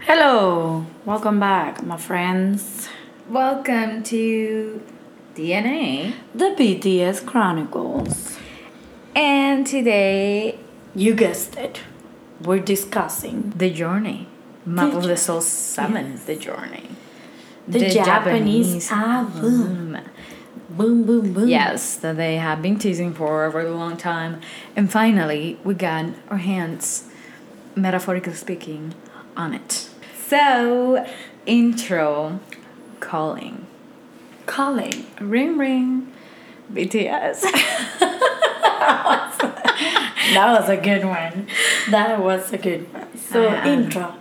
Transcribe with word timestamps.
Hello, 0.00 0.86
welcome 1.04 1.40
back, 1.40 1.84
my 1.84 1.96
friends. 1.96 2.88
Welcome 3.28 4.02
to 4.04 4.82
DNA. 5.34 6.14
The 6.34 6.54
BTS 6.58 7.24
Chronicles. 7.26 8.36
And 9.14 9.66
today, 9.66 10.58
You 10.94 11.14
guessed 11.14 11.56
it. 11.56 11.80
We're 12.42 12.60
discussing 12.60 13.52
the 13.56 13.70
journey. 13.70 14.28
Map 14.64 14.92
The 14.92 15.00
the 15.00 15.16
Soul 15.16 15.40
7, 15.40 16.20
the 16.26 16.36
journey. 16.36 16.88
the, 17.68 17.88
Japanese, 17.90 18.90
album. 18.90 19.98
Boom, 20.70 21.04
boom, 21.04 21.32
boom. 21.32 21.48
Yes, 21.48 21.96
that 21.96 22.16
they 22.16 22.36
have 22.36 22.60
been 22.62 22.78
teasing 22.78 23.14
for 23.14 23.44
a 23.46 23.50
very 23.52 23.70
long 23.70 23.96
time. 23.96 24.40
And 24.74 24.90
finally, 24.90 25.58
we 25.64 25.74
got 25.74 26.06
our 26.28 26.38
hands, 26.38 27.04
metaphorically 27.74 28.34
speaking, 28.34 28.94
on 29.36 29.54
it. 29.54 29.88
So, 30.26 31.06
intro 31.46 32.40
calling. 33.00 33.66
Calling. 34.46 35.06
Ring 35.20 35.56
ring. 35.58 36.12
BTS. 36.72 37.44
That 40.34 40.60
was 40.60 40.68
a 40.68 40.76
good 40.76 41.04
one. 41.04 41.46
That 41.90 42.20
was 42.20 42.52
a 42.52 42.58
good 42.58 42.92
one. 42.92 43.16
So 43.16 43.46
Uh-huh. 43.46 43.68
intro. 43.68 44.14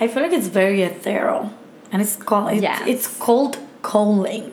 I 0.00 0.08
feel 0.08 0.22
like 0.22 0.32
it's 0.32 0.46
very 0.48 0.82
ethereal, 0.82 1.52
and 1.92 2.00
it's 2.00 2.16
called. 2.16 2.52
It's, 2.52 2.62
Yes. 2.62 2.82
it's 2.86 3.06
called 3.18 3.58
calling. 3.82 4.52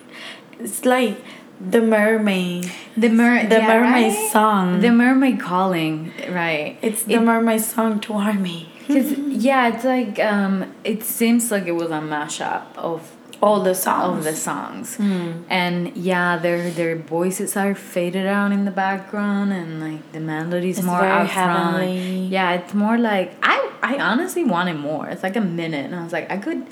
It's 0.59 0.84
like 0.86 1.17
the 1.59 1.81
mermaid. 1.81 2.71
The 2.95 3.09
mer 3.09 3.47
The 3.47 3.57
yeah, 3.57 3.67
mermaid 3.67 4.13
right? 4.16 4.31
song. 4.31 4.79
The 4.81 4.91
mermaid 4.91 5.39
calling, 5.39 6.11
right? 6.30 6.77
it's 6.81 7.03
the 7.03 7.20
mermaid 7.20 7.61
song 7.61 7.99
to 8.02 8.13
army. 8.13 8.70
Cause 8.88 9.11
yeah, 9.17 9.67
it's 9.73 9.83
like 9.83 10.17
um, 10.20 10.73
it 10.83 11.03
seems 11.03 11.52
like 11.52 11.66
it 11.67 11.73
was 11.73 11.91
a 11.91 11.99
mashup 11.99 12.63
of 12.77 13.11
All 13.41 13.59
the 13.61 13.75
songs. 13.75 14.17
of 14.20 14.23
the 14.23 14.33
songs, 14.35 14.95
Hmm. 14.95 15.44
and 15.50 15.91
yeah, 15.97 16.38
their 16.38 16.72
their 16.72 16.95
voices 16.95 17.58
are 17.58 17.75
faded 17.75 18.25
out 18.25 18.52
in 18.53 18.63
the 18.63 18.72
background, 18.72 19.52
and 19.52 19.81
like 19.81 20.03
the 20.13 20.22
melodies 20.22 20.81
more 20.81 21.03
out 21.03 21.30
front. 21.30 22.31
Yeah, 22.31 22.53
it's 22.58 22.73
more 22.73 22.97
like 22.97 23.35
I 23.44 23.58
I 23.83 24.00
honestly 24.00 24.45
wanted 24.45 24.78
more. 24.80 25.05
It's 25.11 25.22
like 25.22 25.35
a 25.35 25.41
minute, 25.61 25.85
and 25.91 25.95
I 25.95 26.03
was 26.03 26.13
like, 26.13 26.31
I 26.31 26.38
could, 26.38 26.66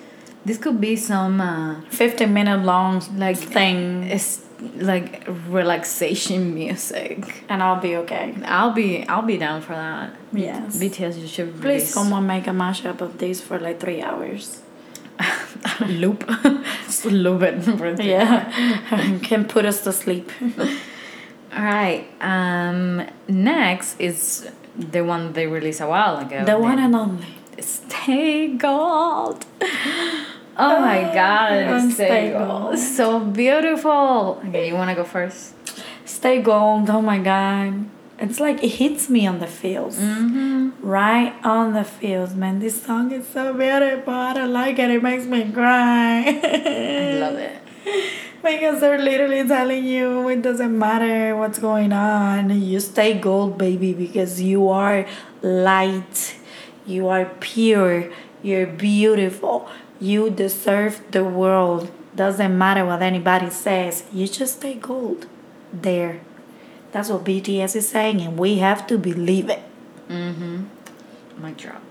this 0.46 0.58
could 0.58 0.80
be 0.80 0.96
some 0.96 1.42
uh, 1.42 1.82
15 1.90 2.32
minute 2.34 2.64
long 2.64 3.04
like 3.18 3.38
thing 3.38 4.04
It's 4.04 4.40
like 4.76 5.24
relaxation 5.48 6.54
music. 6.54 7.44
and 7.50 7.62
I'll 7.64 7.80
be 7.80 7.96
okay. 7.98 8.34
I'll 8.46 8.72
be 8.72 9.08
I'll 9.08 9.22
be 9.22 9.38
down 9.38 9.62
for 9.62 9.74
that. 9.74 10.16
Yes. 10.34 10.78
BTS 10.78 11.20
you 11.20 11.28
should 11.28 11.54
Please, 11.56 11.64
release 11.64 11.94
someone 11.94 12.26
make 12.28 12.48
a 12.48 12.52
mashup 12.52 13.02
of 13.02 13.18
this 13.18 13.42
for 13.42 13.60
like 13.60 13.80
three 13.80 14.02
hours. 14.02 14.62
loop, 15.88 16.28
just 16.86 17.06
loop 17.06 17.42
it. 17.42 18.04
Yeah, 18.04 19.20
can 19.24 19.46
put 19.46 19.66
us 19.66 19.84
to 19.86 19.94
sleep. 19.94 20.30
All 21.56 21.64
right. 21.64 22.06
Um. 22.20 23.08
Next 23.28 24.00
is 24.00 24.50
the 24.78 25.02
one 25.06 25.34
they 25.34 25.48
released 25.48 25.80
a 25.82 25.88
while 25.88 26.18
ago. 26.18 26.44
The 26.44 26.60
one 26.60 26.80
and 26.80 26.96
only. 26.96 27.28
Stay 27.60 28.50
Gold. 28.58 29.46
Oh 30.58 30.80
my 30.80 31.02
God! 31.14 31.92
Stay, 31.92 32.06
Stay 32.06 32.32
Gold. 32.32 32.48
Gold. 32.48 32.80
So 32.80 33.20
beautiful. 33.20 34.42
Okay, 34.48 34.68
you 34.70 34.74
wanna 34.76 34.96
go 34.96 35.04
first? 35.04 35.54
Stay 36.06 36.42
gold. 36.42 36.90
Oh 36.90 37.02
my 37.02 37.20
god. 37.20 37.86
It's 38.18 38.40
like 38.40 38.64
it 38.64 38.70
hits 38.70 39.10
me 39.10 39.28
on 39.28 39.40
the 39.40 39.48
feels. 39.48 39.98
Mm-hmm. 39.98 40.70
Right 40.82 41.34
on 41.44 41.74
the 41.74 41.84
feels, 41.84 42.34
man. 42.34 42.60
This 42.60 42.82
song 42.82 43.12
is 43.12 43.28
so 43.28 43.54
beautiful. 43.54 44.14
I 44.14 44.34
don't 44.34 44.54
like 44.54 44.80
it. 44.80 44.90
It 44.90 45.04
makes 45.04 45.26
me 45.26 45.52
cry. 45.52 46.24
I 46.24 47.18
love 47.20 47.36
it. 47.36 47.58
Because 48.42 48.80
they're 48.80 49.00
literally 49.00 49.46
telling 49.48 49.84
you 49.84 50.30
it 50.30 50.42
doesn't 50.42 50.78
matter 50.78 51.36
what's 51.36 51.60
going 51.60 51.92
on. 51.92 52.62
You 52.62 52.80
stay 52.80 53.20
gold, 53.20 53.58
baby, 53.58 53.94
because 53.94 54.40
you 54.42 54.70
are 54.70 55.06
light. 55.42 56.38
You 56.86 57.08
are 57.10 57.26
pure. 57.42 58.12
You're 58.44 58.68
beautiful. 58.68 59.68
You 60.00 60.30
deserve 60.30 61.02
the 61.12 61.24
world. 61.24 61.92
Doesn't 62.16 62.58
matter 62.58 62.86
what 62.86 63.02
anybody 63.02 63.50
says. 63.50 64.04
You 64.14 64.28
just 64.28 64.58
stay 64.58 64.76
gold. 64.76 65.28
There. 65.74 66.22
That's 66.92 67.10
what 67.10 67.26
BTS 67.26 67.76
is 67.76 67.90
saying, 67.90 68.22
and 68.22 68.38
we 68.40 68.60
have 68.60 68.88
to 68.88 68.98
believe 68.98 69.50
it. 69.50 69.62
Mm-hmm. 70.08 70.64
My 71.42 71.52
drop. 71.52 71.82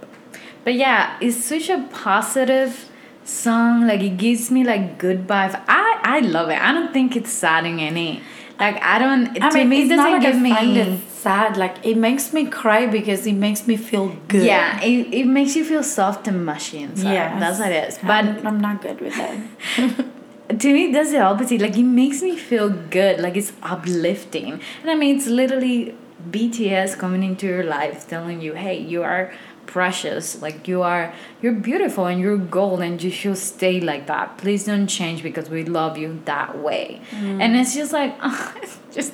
But 0.64 0.75
yeah, 0.75 1.19
it's 1.20 1.44
such 1.44 1.69
a 1.69 1.87
positive 1.93 2.88
song. 3.25 3.87
Like 3.87 4.00
it 4.00 4.16
gives 4.16 4.50
me 4.50 4.64
like 4.64 4.98
good 4.98 5.26
vibes. 5.26 5.60
I 5.69 6.00
I 6.03 6.20
love 6.20 6.48
it. 6.48 6.60
I 6.60 6.72
don't 6.72 6.93
think 6.93 7.16
it's 7.16 7.31
sad 7.31 7.66
in 7.66 7.78
any. 7.78 8.22
Like 8.59 8.81
I 8.82 8.98
don't. 8.98 9.42
I 9.42 9.50
to 9.50 9.56
mean, 9.59 9.69
me, 9.69 9.82
it 9.82 9.88
doesn't 9.88 10.12
like 10.12 10.22
give 10.22 10.41
me. 10.41 10.53
it 10.81 11.00
sad. 11.10 11.56
Like 11.56 11.84
it 11.84 11.97
makes 11.97 12.32
me 12.32 12.47
cry 12.47 12.87
because 12.87 13.26
it 13.26 13.32
makes 13.34 13.66
me 13.66 13.76
feel 13.76 14.09
good. 14.28 14.44
Yeah, 14.44 14.81
it, 14.81 15.12
it 15.12 15.26
makes 15.26 15.56
you 15.56 15.65
feel 15.65 15.82
soft 15.82 16.28
and 16.28 16.44
mushy 16.47 16.78
inside. 16.78 17.12
Yes. 17.12 17.41
that's 17.41 17.59
what 17.59 17.72
it 17.72 17.88
is. 17.88 17.98
I'm, 18.03 18.06
But 18.06 18.47
I'm 18.47 18.60
not 18.60 18.81
good 18.81 19.00
with 19.00 19.14
that. 19.16 20.59
to 20.60 20.72
me, 20.72 20.93
that's 20.93 21.10
the 21.10 21.20
opposite. 21.20 21.60
Like 21.60 21.76
it 21.76 21.82
makes 21.82 22.22
me 22.22 22.37
feel 22.37 22.70
good. 22.70 23.20
Like 23.20 23.37
it's 23.37 23.53
uplifting. 23.62 24.60
And 24.82 24.91
I 24.91 24.94
mean, 24.94 25.16
it's 25.16 25.26
literally 25.26 25.97
BTS 26.31 26.97
coming 26.98 27.22
into 27.22 27.47
your 27.47 27.64
life, 27.64 28.06
telling 28.09 28.41
you, 28.41 28.53
"Hey, 28.54 28.78
you 28.78 29.03
are 29.03 29.32
precious. 29.66 30.41
Like 30.42 30.69
you 30.69 30.82
are, 30.82 31.12
you're 31.42 31.52
beautiful, 31.52 32.06
and 32.06 32.20
you're 32.20 32.36
gold, 32.36 32.80
and 32.80 33.02
you 33.02 33.10
should 33.10 33.38
stay 33.38 33.80
like 33.80 34.06
that. 34.06 34.38
Please 34.38 34.64
don't 34.64 34.86
change 34.86 35.22
because 35.22 35.48
we 35.50 35.64
love 35.64 35.98
you 35.98 36.20
that 36.25 36.58
way." 36.58 37.00
And 37.12 37.56
it's 37.56 37.75
just 37.75 37.92
like, 37.92 38.14
it's 38.62 38.78
just, 38.92 39.12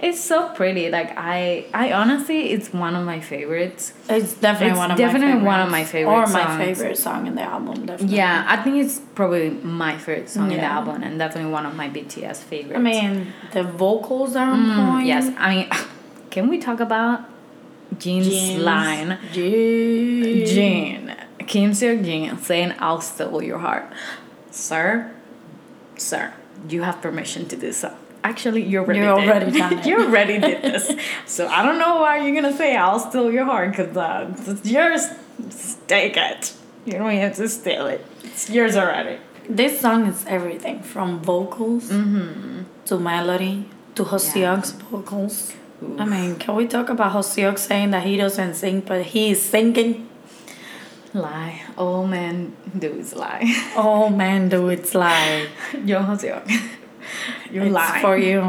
it's 0.00 0.20
so 0.20 0.48
pretty. 0.50 0.90
Like 0.90 1.12
I, 1.16 1.66
I 1.72 1.92
honestly, 1.92 2.50
it's 2.52 2.72
one 2.72 2.94
of 2.94 3.04
my 3.06 3.20
favorites. 3.20 3.92
It's 4.08 4.34
definitely 4.34 4.70
It's 4.70 4.78
one 4.78 4.90
of 4.90 4.98
my 4.98 5.04
definitely 5.04 5.40
my 5.40 5.46
one 5.46 5.60
of 5.60 5.70
my 5.70 5.84
favorite 5.84 6.12
or 6.12 6.26
my 6.26 6.44
songs. 6.44 6.58
favorite 6.78 6.98
song 6.98 7.26
in 7.26 7.34
the 7.34 7.42
album. 7.42 7.86
Definitely. 7.86 8.16
Yeah, 8.16 8.44
I 8.48 8.56
think 8.62 8.76
it's 8.84 9.00
probably 9.14 9.50
my 9.50 9.96
favorite 9.98 10.28
song 10.28 10.50
in 10.52 10.58
the 10.58 10.64
album, 10.64 11.02
and 11.02 11.18
definitely 11.18 11.50
one 11.50 11.66
of 11.66 11.74
my 11.74 11.88
BTS 11.88 12.38
favorites. 12.42 12.76
I 12.78 12.82
mean, 12.82 13.32
the 13.52 13.62
vocals 13.64 14.36
are 14.36 14.50
on 14.50 14.62
Mm, 14.66 14.76
point. 14.76 15.06
yes. 15.06 15.30
I 15.38 15.54
mean, 15.54 15.68
can 16.30 16.48
we 16.48 16.58
talk 16.58 16.80
about 16.80 17.24
Jin's 17.98 18.28
Jin's- 18.28 18.62
line? 18.62 19.18
Jin. 19.32 20.46
Jin, 20.46 21.16
Kim 21.46 21.70
Seok 21.72 22.04
Jin 22.04 22.38
saying, 22.38 22.72
"I'll 22.78 23.00
steal 23.00 23.42
your 23.42 23.58
heart, 23.58 23.86
sir, 24.50 25.10
sir. 25.96 26.32
You 26.68 26.82
have 26.82 27.00
permission 27.02 27.46
to 27.48 27.56
do 27.56 27.72
so." 27.72 27.92
Actually, 28.24 28.62
you 28.62 28.78
already 28.78 29.00
You 29.00 29.06
did. 29.06 29.10
already 29.28 29.58
done 29.58 29.72
it. 29.78 29.86
you 29.86 29.96
already 29.98 30.38
did 30.38 30.62
this. 30.62 30.92
So 31.26 31.48
I 31.48 31.62
don't 31.64 31.78
know 31.78 31.96
why 31.96 32.18
you're 32.24 32.34
gonna 32.40 32.56
say 32.56 32.76
I'll 32.76 33.00
steal 33.00 33.30
your 33.32 33.44
heart 33.44 33.70
because 33.70 33.96
uh, 33.96 34.32
it's 34.46 34.68
yours. 34.70 35.02
Just 35.48 35.86
take 35.88 36.16
it. 36.16 36.54
You 36.84 36.94
don't 36.98 37.10
have 37.16 37.34
to 37.36 37.48
steal 37.48 37.86
it. 37.86 38.04
It's 38.22 38.48
yours 38.48 38.76
already. 38.76 39.18
This 39.48 39.80
song 39.80 40.06
is 40.06 40.24
everything 40.28 40.82
from 40.82 41.18
vocals 41.20 41.90
Mm-hmm. 41.90 42.62
to 42.86 42.98
melody 42.98 43.68
to 43.96 44.04
Hoseok's 44.04 44.70
vocals. 44.90 45.52
I 45.98 46.04
mean, 46.04 46.36
can 46.36 46.54
we 46.56 46.66
talk 46.66 46.88
about 46.88 47.12
Hoseok 47.12 47.58
saying 47.58 47.90
that 47.90 48.04
he 48.04 48.16
doesn't 48.16 48.54
sing, 48.54 48.80
but 48.80 49.02
he 49.02 49.30
is 49.32 49.42
singing? 49.42 50.08
Lie. 51.14 51.60
All 51.76 52.06
men 52.06 52.56
do 52.78 52.88
is 52.98 53.14
lie. 53.14 53.44
Oh 53.76 54.08
man, 54.08 54.48
do 54.48 54.68
it's 54.68 54.94
like 54.94 55.48
Yo, 55.84 56.00
Hoseok. 56.00 56.48
You're 57.52 57.64
it's 57.64 57.74
lying. 57.74 58.00
for 58.00 58.16
you, 58.16 58.40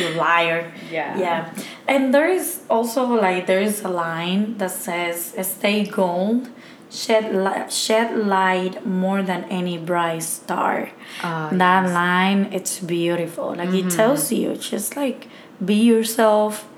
you 0.00 0.08
liar. 0.16 0.72
Yeah. 0.90 1.18
Yeah, 1.18 1.52
and 1.86 2.14
there 2.14 2.28
is 2.28 2.60
also 2.70 3.04
like 3.04 3.46
there 3.46 3.60
is 3.60 3.82
a 3.84 3.88
line 3.88 4.56
that 4.58 4.70
says 4.70 5.34
"Stay 5.42 5.84
gold, 5.84 6.48
shed 6.90 7.34
li- 7.34 7.68
shed 7.68 8.16
light 8.16 8.86
more 8.86 9.20
than 9.22 9.44
any 9.50 9.76
bright 9.76 10.22
star." 10.22 10.90
Ah, 11.22 11.50
that 11.52 11.92
line, 11.92 12.48
it's 12.52 12.78
beautiful. 12.78 13.54
Like 13.54 13.74
it 13.74 13.90
tells 13.90 14.32
you, 14.32 14.54
just 14.56 14.96
like 14.96 15.28
be 15.64 15.74
yourself, 15.74 16.68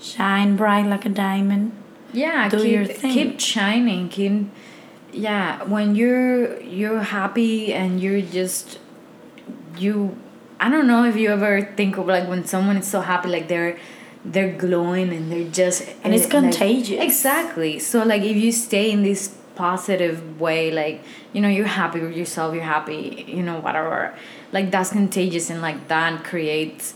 shine 0.00 0.56
bright 0.56 0.86
like 0.86 1.04
a 1.06 1.08
diamond. 1.08 1.72
yeah 2.12 2.48
do 2.48 2.58
keep, 2.58 2.72
your 2.72 2.84
thing. 2.84 3.12
keep 3.12 3.40
shining 3.40 4.08
keep 4.08 4.32
yeah 5.12 5.62
when 5.64 5.94
you're 5.94 6.60
you're 6.62 7.00
happy 7.02 7.72
and 7.74 8.00
you're 8.00 8.20
just 8.22 8.78
you 9.78 10.16
i 10.60 10.68
don't 10.70 10.86
know 10.86 11.04
if 11.04 11.16
you 11.16 11.28
ever 11.30 11.62
think 11.76 11.96
of 11.98 12.06
like 12.06 12.28
when 12.28 12.44
someone 12.44 12.76
is 12.76 12.86
so 12.86 13.00
happy 13.00 13.28
like 13.28 13.48
they're 13.48 13.76
they're 14.24 14.52
glowing 14.56 15.12
and 15.12 15.30
they're 15.32 15.50
just 15.50 15.82
And 16.04 16.14
it's 16.14 16.24
like- 16.24 16.32
contagious. 16.32 17.00
exactly 17.02 17.78
so 17.78 18.02
like 18.04 18.22
if 18.22 18.36
you 18.36 18.52
stay 18.52 18.90
in 18.90 19.02
this 19.02 19.34
positive 19.56 20.40
way 20.40 20.70
like 20.70 21.02
you 21.32 21.40
know 21.40 21.48
you're 21.48 21.66
happy 21.82 22.00
with 22.00 22.16
yourself 22.16 22.54
you're 22.54 22.62
happy 22.76 23.24
you 23.26 23.42
know 23.42 23.58
whatever 23.60 24.14
like 24.52 24.70
that's 24.70 24.90
contagious 24.90 25.48
and 25.50 25.60
like 25.62 25.88
that 25.88 26.24
creates 26.24 26.94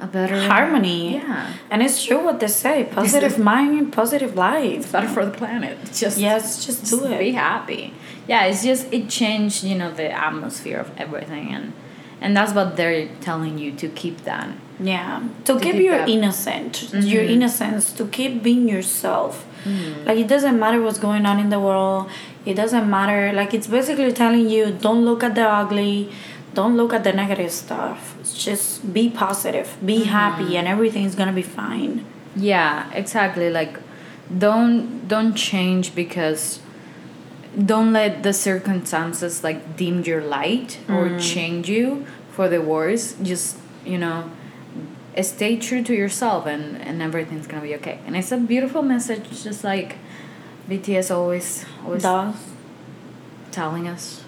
a 0.00 0.06
better 0.06 0.38
Harmony. 0.48 1.14
yeah 1.14 1.52
And 1.70 1.82
it's 1.82 1.98
true 2.04 2.20
what 2.24 2.40
they 2.40 2.48
say 2.48 2.84
positive 2.84 3.38
mind, 3.38 3.92
positive 3.92 4.34
life. 4.34 4.78
it's 4.80 4.92
better 4.92 5.08
for 5.16 5.24
the 5.24 5.32
planet 5.42 5.76
just 6.02 6.16
Yes, 6.18 6.64
just 6.66 6.80
do 6.90 7.04
it. 7.06 7.18
Be 7.18 7.32
happy. 7.32 7.84
yeah, 8.32 8.44
it's 8.48 8.62
just 8.64 8.82
it 8.92 9.08
changed, 9.20 9.58
you 9.64 9.76
know, 9.80 9.90
the 10.02 10.08
atmosphere 10.26 10.78
of 10.84 10.90
everything, 11.04 11.46
and 11.56 11.66
and 12.22 12.30
that's 12.36 12.52
what 12.58 12.68
they're 12.78 13.08
telling 13.28 13.54
you 13.62 13.70
to 13.82 13.86
keep 14.00 14.16
that. 14.30 14.48
Yeah, 14.78 15.20
to, 15.46 15.52
To 15.54 15.60
keep 15.60 15.72
keep 15.74 15.82
your 15.88 15.98
that- 15.98 16.08
innocent, 16.16 16.72
your 17.14 17.24
Mhm. 17.24 17.30
innocence, 17.36 17.84
to 17.98 18.04
keep 18.16 18.32
being 18.48 18.64
yourself. 18.76 19.32
Mm. 19.64 20.06
Like 20.06 20.18
it 20.24 20.28
doesn't 20.34 20.58
matter 20.64 20.80
what's 20.84 20.98
going 21.08 21.24
on 21.30 21.36
in 21.44 21.48
the 21.54 21.60
world. 21.68 22.02
It 22.50 22.54
doesn't 22.62 22.88
matter. 22.98 23.20
Like 23.40 23.50
it's 23.58 23.66
basically 23.78 24.12
telling 24.22 24.44
you 24.54 24.62
don't 24.86 25.02
look 25.04 25.22
at 25.28 25.34
the 25.34 25.46
ugly, 25.60 25.96
don't 26.54 26.76
look 26.76 26.92
at 26.92 27.04
the 27.04 27.12
negative 27.12 27.50
stuff. 27.50 28.16
Just 28.34 28.92
be 28.92 29.08
positive, 29.10 29.76
be 29.84 30.00
mm-hmm. 30.00 30.10
happy, 30.10 30.56
and 30.56 30.66
everything's 30.66 31.14
gonna 31.14 31.32
be 31.32 31.42
fine. 31.42 32.04
Yeah, 32.34 32.90
exactly. 32.92 33.50
Like, 33.50 33.78
don't 34.36 35.06
don't 35.08 35.34
change 35.34 35.94
because 35.94 36.60
don't 37.66 37.92
let 37.92 38.22
the 38.22 38.32
circumstances 38.32 39.42
like 39.42 39.76
dim 39.76 40.02
your 40.02 40.22
light 40.22 40.78
or 40.88 41.08
mm. 41.08 41.20
change 41.20 41.68
you 41.68 42.06
for 42.30 42.48
the 42.48 42.60
worse. 42.60 43.14
Just 43.22 43.56
you 43.84 43.98
know, 43.98 44.30
stay 45.22 45.56
true 45.56 45.82
to 45.84 45.94
yourself, 45.94 46.46
and 46.46 46.76
and 46.80 47.02
everything's 47.02 47.46
gonna 47.46 47.62
be 47.62 47.74
okay. 47.76 48.00
And 48.06 48.16
it's 48.16 48.32
a 48.32 48.38
beautiful 48.38 48.82
message, 48.82 49.42
just 49.42 49.62
like 49.64 49.96
BTS 50.68 51.14
always 51.14 51.64
always 51.84 52.02
Thus, 52.02 52.36
telling 53.50 53.86
us. 53.88 54.24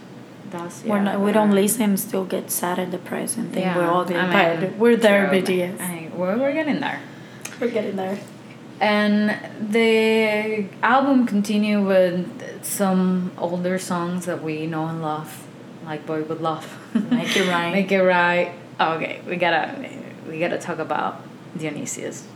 Does 0.53 0.85
we're 0.85 1.01
not, 1.01 1.21
we 1.21 1.33
don't 1.33 1.53
listen, 1.53 1.97
still 1.97 2.27
get 2.27 2.51
sad 2.51 2.79
and 2.79 2.93
depressed 2.93 3.39
and 3.39 3.51
think 3.53 3.75
we're 3.75 3.91
ugly, 3.91 4.17
I 4.17 4.61
mean, 4.61 4.79
we're 4.79 4.97
there, 4.97 5.29
true, 5.29 5.41
BTS. 5.41 5.81
I, 5.81 6.11
we're, 6.15 6.37
we're 6.39 6.53
getting 6.53 6.81
there. 6.81 7.01
We're 7.59 7.71
getting 7.71 7.97
there. 7.97 8.19
And 8.79 9.39
the 9.73 10.67
album 10.83 11.27
continued 11.27 11.87
with 11.87 12.65
some 12.65 13.33
older 13.39 13.79
songs 13.79 14.27
that 14.27 14.43
we 14.43 14.67
know 14.67 14.87
and 14.89 15.01
love, 15.01 15.47
like 15.87 16.05
Boy 16.05 16.23
With 16.23 16.41
Luv. 16.41 16.79
Make 17.11 17.35
It 17.35 17.49
Right. 17.49 17.73
Make 17.73 17.91
it 17.91 18.03
right. 18.03 18.53
Okay, 18.79 19.23
we 19.27 19.37
gotta 19.37 19.89
we 20.29 20.39
gotta 20.39 20.59
talk 20.59 20.79
about 20.79 21.23
Dionysius. 21.57 22.27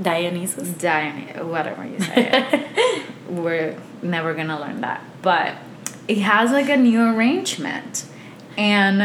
Dionysus. 0.00 0.70
Diony 0.70 1.24
whatever 1.42 1.84
you 1.84 2.00
say. 2.00 3.04
We're 3.28 3.76
never 4.02 4.34
gonna 4.34 4.58
learn 4.58 4.80
that. 4.80 5.04
But 5.20 5.56
it 6.10 6.18
has 6.18 6.50
like 6.50 6.68
a 6.68 6.76
new 6.76 7.00
arrangement. 7.00 8.04
And 8.56 9.02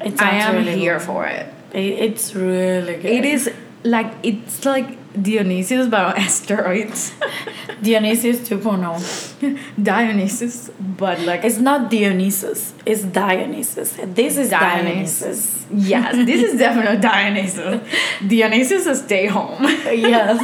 I 0.00 0.30
am 0.46 0.54
really 0.54 0.78
here 0.78 0.98
good. 0.98 1.06
for 1.06 1.26
it. 1.26 1.46
It, 1.72 1.92
it's 2.06 2.34
really 2.34 2.94
good. 2.94 3.06
It 3.06 3.24
is 3.24 3.50
like 3.82 4.10
it's 4.22 4.64
like 4.64 4.88
Dionysius 5.20 5.88
but 5.88 6.00
on 6.00 6.16
asteroids. 6.26 7.12
Dionysius 7.82 8.38
2.0. 8.48 9.58
Dionysus, 9.82 10.70
but 10.78 11.20
like 11.22 11.44
It's 11.44 11.58
not 11.58 11.90
Dionysus. 11.90 12.72
It's 12.86 13.02
Dionysus. 13.02 13.96
This 14.04 14.36
is 14.36 14.50
Dionysus. 14.50 15.66
yes, 15.72 16.14
this 16.26 16.42
is 16.52 16.58
definitely 16.58 16.98
Dionysus. 16.98 17.80
Dionysus 18.26 18.86
is 18.86 18.98
stay 19.00 19.26
home. 19.26 19.62
yes. 20.08 20.40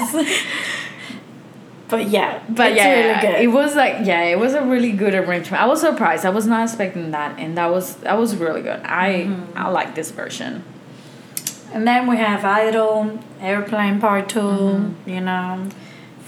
But 1.89 2.09
yeah, 2.09 2.43
But 2.49 2.75
yeah, 2.75 3.21
really 3.23 3.45
it 3.45 3.49
was 3.49 3.77
like 3.77 3.97
yeah, 4.07 4.23
it 4.23 4.39
was 4.39 4.55
a 4.55 4.63
really 4.63 4.93
good 4.93 5.15
arrangement. 5.15 5.63
I 5.63 5.67
was 5.67 5.81
surprised. 5.81 6.25
I 6.25 6.31
was 6.31 6.47
not 6.47 6.63
expecting 6.65 7.11
that, 7.11 7.39
and 7.39 7.57
that 7.59 7.71
was 7.71 7.97
that 7.97 8.17
was 8.19 8.37
really 8.37 8.63
good. 8.63 8.81
I 8.85 9.27
Mm-hmm. 9.29 9.59
I 9.59 9.69
like 9.69 9.95
this 9.95 10.11
version. 10.11 10.63
and 11.75 11.87
then 11.87 12.07
we 12.07 12.17
have 12.17 12.45
Idol, 12.45 13.19
Airplane 13.41 14.01
Part 14.01 14.29
2, 14.29 14.39
Mm-hmm. 14.41 15.11
you 15.11 15.21
know, 15.21 15.69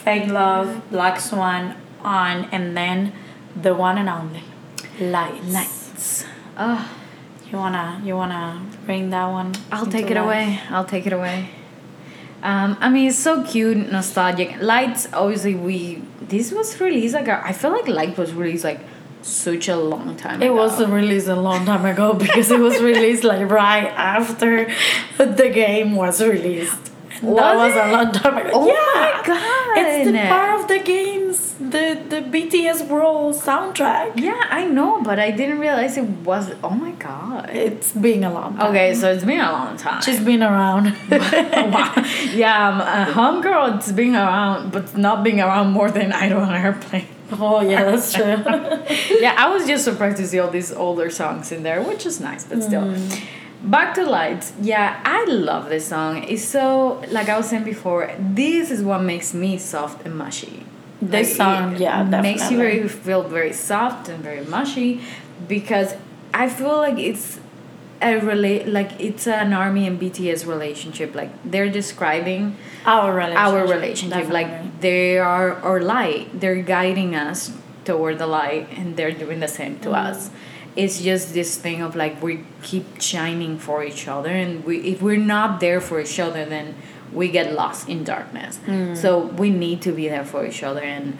Fake 0.04 0.28
Love, 0.28 0.68
Black 0.90 1.20
Swan, 1.20 1.74
on, 2.02 2.44
and 2.52 2.76
then 2.76 3.12
the 3.62 3.74
one 3.74 3.96
and 3.98 4.08
only 4.08 4.42
Lights. 5.00 5.52
Lights. 5.52 6.24
Oh, 6.58 6.80
You 7.50 7.58
wanna 7.58 8.00
you 8.04 8.14
wanna 8.16 8.60
bring 8.86 9.10
that 9.10 9.26
one? 9.40 9.54
I'll 9.72 9.86
take 9.86 10.10
it 10.10 10.16
life? 10.16 10.24
away. 10.26 10.60
I'll 10.70 10.84
take 10.94 11.06
it 11.06 11.12
away. 11.12 11.48
Um, 12.46 12.76
I 12.80 12.88
mean, 12.90 13.08
it's 13.08 13.18
so 13.18 13.42
cute, 13.42 13.90
nostalgic. 13.90 14.60
Lights, 14.60 15.08
obviously, 15.12 15.56
we 15.56 16.02
this 16.22 16.52
was 16.52 16.80
released 16.80 17.14
like 17.14 17.28
I 17.28 17.52
feel 17.52 17.72
like 17.72 17.88
Light 17.88 18.16
was 18.16 18.32
released 18.32 18.62
like 18.62 18.80
such 19.22 19.68
a 19.68 19.76
long 19.76 20.16
time. 20.16 20.40
It 20.42 20.46
ago. 20.46 20.54
was 20.54 20.80
released 20.84 21.26
a 21.26 21.34
long 21.34 21.66
time 21.66 21.84
ago 21.84 22.14
because 22.24 22.50
it 22.52 22.60
was 22.60 22.80
released 22.80 23.24
like 23.24 23.50
right 23.50 23.88
after 23.88 24.70
the 25.18 25.50
game 25.52 25.96
was 25.96 26.22
released. 26.22 26.92
And 27.20 27.36
that 27.38 27.56
Was 27.56 27.74
was 27.74 27.84
a 27.84 27.92
long 27.92 28.12
time 28.12 28.36
ago. 28.36 28.50
Oh 28.52 28.66
yeah. 28.68 29.00
my 29.00 29.22
god! 29.26 29.78
It's 29.78 30.10
the 30.12 30.28
part 30.28 30.60
of 30.60 30.68
the 30.68 30.78
games, 30.80 31.15
the 31.76 31.86
the 32.12 32.20
BTS 32.32 32.88
World 32.88 33.34
soundtrack. 33.34 34.18
Yeah, 34.28 34.40
I 34.60 34.62
know, 34.76 35.02
but 35.02 35.18
I 35.18 35.30
didn't 35.30 35.58
realize 35.58 35.96
it 35.96 36.08
was. 36.30 36.44
Oh 36.62 36.76
my 36.84 36.92
god. 36.92 37.50
It's 37.50 37.92
been 37.92 38.24
a 38.24 38.32
long 38.32 38.56
time. 38.56 38.68
Okay, 38.68 38.94
so 38.94 39.12
it's 39.12 39.24
been 39.24 39.40
a 39.40 39.52
long 39.52 39.76
time. 39.76 40.00
She's 40.02 40.22
been 40.30 40.42
around. 40.42 40.84
wow. 41.10 41.92
Yeah, 42.42 42.68
um, 42.68 42.80
uh, 42.80 43.06
Homegirl, 43.16 43.76
it's 43.76 43.92
been 43.92 44.14
around, 44.14 44.72
but 44.72 44.96
not 44.96 45.24
being 45.26 45.40
around 45.40 45.72
more 45.72 45.90
than 45.90 46.12
Idol 46.12 46.42
on 46.42 46.54
Airplane. 46.54 47.08
oh 47.32 47.60
yeah, 47.60 47.84
that's 47.84 48.12
true. 48.12 48.24
yeah, 49.24 49.34
I 49.36 49.48
was 49.52 49.66
just 49.66 49.84
surprised 49.84 50.18
to 50.18 50.26
see 50.26 50.38
all 50.38 50.50
these 50.50 50.72
older 50.72 51.10
songs 51.10 51.52
in 51.52 51.62
there, 51.62 51.82
which 51.82 52.06
is 52.06 52.20
nice, 52.20 52.44
but 52.44 52.62
still. 52.62 52.86
Back 53.62 53.94
to 53.94 54.04
Lights. 54.04 54.52
Yeah, 54.60 55.00
I 55.04 55.24
love 55.24 55.68
this 55.68 55.88
song. 55.88 56.22
It's 56.22 56.44
so, 56.44 57.02
like 57.10 57.28
I 57.28 57.36
was 57.36 57.48
saying 57.48 57.64
before, 57.64 58.14
this 58.18 58.70
is 58.70 58.82
what 58.82 59.02
makes 59.02 59.34
me 59.34 59.58
soft 59.58 60.06
and 60.06 60.16
mushy. 60.16 60.65
This 61.00 61.28
Like, 61.30 61.36
song, 61.36 61.74
it 61.74 61.80
yeah, 61.80 62.02
makes 62.22 62.50
you 62.50 62.56
very 62.56 62.88
feel 62.88 63.22
very 63.22 63.52
soft 63.52 64.08
and 64.08 64.22
very 64.24 64.44
mushy 64.46 65.00
because 65.46 65.94
I 66.32 66.48
feel 66.48 66.76
like 66.78 66.98
it's 66.98 67.38
a 68.00 68.16
relate 68.18 68.66
like 68.68 68.92
it's 68.98 69.26
an 69.26 69.52
army 69.52 69.86
and 69.86 70.00
BTS 70.00 70.46
relationship. 70.46 71.14
Like 71.14 71.30
they're 71.44 71.68
describing 71.70 72.56
Our 72.86 73.12
relationship. 73.12 73.46
our 73.46 73.66
relationship. 73.66 74.18
definitely. 74.18 74.42
Like 74.42 74.80
they 74.80 75.18
are 75.18 75.52
our 75.56 75.80
light. 75.80 76.40
They're 76.40 76.62
guiding 76.62 77.14
us 77.14 77.52
toward 77.84 78.18
the 78.18 78.26
light, 78.26 78.68
and 78.76 78.96
they're 78.96 79.12
doing 79.12 79.40
the 79.40 79.48
same 79.48 79.78
to 79.80 79.90
Mm. 79.90 80.08
us. 80.10 80.30
It's 80.76 81.00
just 81.00 81.32
this 81.32 81.56
thing 81.56 81.80
of 81.82 81.94
like 81.94 82.22
we 82.22 82.40
keep 82.62 83.00
shining 83.00 83.58
for 83.58 83.84
each 83.84 84.08
other, 84.08 84.30
and 84.30 84.64
we 84.64 84.78
if 84.92 85.00
we're 85.02 85.24
not 85.36 85.60
there 85.60 85.80
for 85.80 86.00
each 86.00 86.18
other, 86.18 86.44
then 86.44 86.74
we 87.12 87.28
get 87.28 87.52
lost 87.52 87.88
in 87.88 88.04
darkness. 88.04 88.58
Mm. 88.66 88.96
So 88.96 89.26
we 89.26 89.50
need 89.50 89.82
to 89.82 89.92
be 89.92 90.08
there 90.08 90.24
for 90.24 90.46
each 90.46 90.62
other, 90.62 90.82
and 90.82 91.18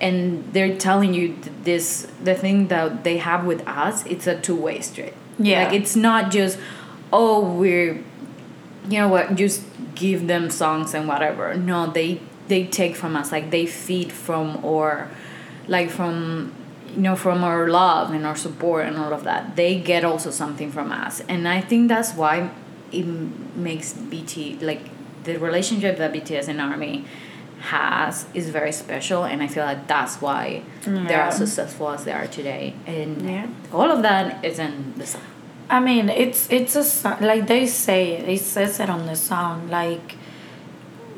and 0.00 0.52
they're 0.52 0.76
telling 0.76 1.14
you 1.14 1.36
this 1.62 2.06
the 2.22 2.34
thing 2.34 2.68
that 2.68 3.04
they 3.04 3.18
have 3.18 3.44
with 3.44 3.66
us. 3.66 4.04
It's 4.06 4.26
a 4.26 4.40
two 4.40 4.56
way 4.56 4.80
street. 4.80 5.14
Yeah. 5.38 5.64
like 5.64 5.72
it's 5.74 5.96
not 5.96 6.30
just 6.30 6.58
oh 7.12 7.54
we're 7.54 7.94
you 8.88 8.98
know 8.98 9.08
what 9.08 9.34
just 9.34 9.62
give 9.94 10.26
them 10.26 10.50
songs 10.50 10.94
and 10.94 11.08
whatever 11.08 11.54
no 11.54 11.90
they 11.90 12.20
they 12.48 12.66
take 12.66 12.94
from 12.94 13.16
us 13.16 13.32
like 13.32 13.50
they 13.50 13.66
feed 13.66 14.12
from 14.12 14.64
or 14.64 15.08
like 15.66 15.90
from 15.90 16.52
you 16.88 17.00
know 17.00 17.16
from 17.16 17.42
our 17.42 17.68
love 17.68 18.12
and 18.12 18.26
our 18.26 18.36
support 18.36 18.86
and 18.86 18.96
all 18.96 19.12
of 19.12 19.24
that 19.24 19.56
they 19.56 19.80
get 19.80 20.04
also 20.04 20.30
something 20.30 20.70
from 20.70 20.92
us 20.92 21.20
and 21.28 21.48
i 21.48 21.60
think 21.60 21.88
that's 21.88 22.12
why 22.12 22.50
it 22.92 23.06
makes 23.56 23.92
bt 23.94 24.58
like 24.60 24.90
the 25.24 25.36
relationship 25.38 25.96
that 25.98 26.12
bts 26.12 26.48
and 26.48 26.60
army 26.60 27.04
has 27.60 28.26
is 28.34 28.50
very 28.50 28.72
special 28.72 29.24
and 29.24 29.42
i 29.42 29.46
feel 29.46 29.64
like 29.64 29.86
that's 29.86 30.20
why 30.20 30.62
they're 30.84 31.22
as 31.22 31.38
successful 31.38 31.88
as 31.88 32.04
they 32.04 32.12
are 32.12 32.26
today 32.26 32.74
and 32.86 33.22
Yeah. 33.22 33.46
all 33.72 33.90
of 33.90 34.02
that 34.02 34.44
is 34.44 34.58
in 34.58 34.94
the 34.96 35.06
song 35.06 35.22
I 35.70 35.80
mean, 35.80 36.08
it's 36.08 36.50
it's 36.50 36.76
a 36.76 37.16
like 37.20 37.46
they 37.46 37.66
say 37.66 38.12
it. 38.12 38.28
It 38.28 38.40
says 38.40 38.80
it 38.80 38.90
on 38.90 39.06
the 39.06 39.16
song. 39.16 39.68
Like 39.70 40.16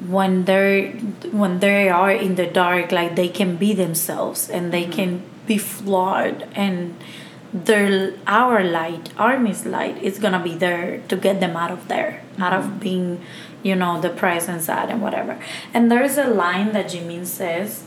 when 0.06 0.44
they're 0.44 0.92
when 1.32 1.60
they 1.60 1.88
are 1.88 2.12
in 2.12 2.36
the 2.36 2.46
dark, 2.46 2.92
like 2.92 3.16
they 3.16 3.28
can 3.28 3.56
be 3.56 3.74
themselves 3.74 4.48
and 4.48 4.72
they 4.72 4.84
can 4.84 5.18
mm-hmm. 5.18 5.46
be 5.46 5.58
flawed 5.58 6.48
and 6.54 6.96
their 7.52 8.14
our 8.26 8.62
light, 8.62 9.10
army's 9.18 9.66
light, 9.66 10.00
is 10.02 10.18
gonna 10.18 10.42
be 10.42 10.54
there 10.54 11.02
to 11.08 11.16
get 11.16 11.40
them 11.40 11.56
out 11.56 11.70
of 11.70 11.88
there, 11.88 12.22
out 12.38 12.52
of 12.52 12.64
mm-hmm. 12.64 12.78
being, 12.78 13.20
you 13.66 13.74
know, 13.74 14.00
the 14.00 14.12
and 14.52 14.62
sad 14.62 14.90
and 14.90 15.02
whatever. 15.02 15.38
And 15.74 15.90
there's 15.90 16.16
a 16.18 16.28
line 16.28 16.72
that 16.72 16.86
Jimin 16.86 17.26
says 17.26 17.84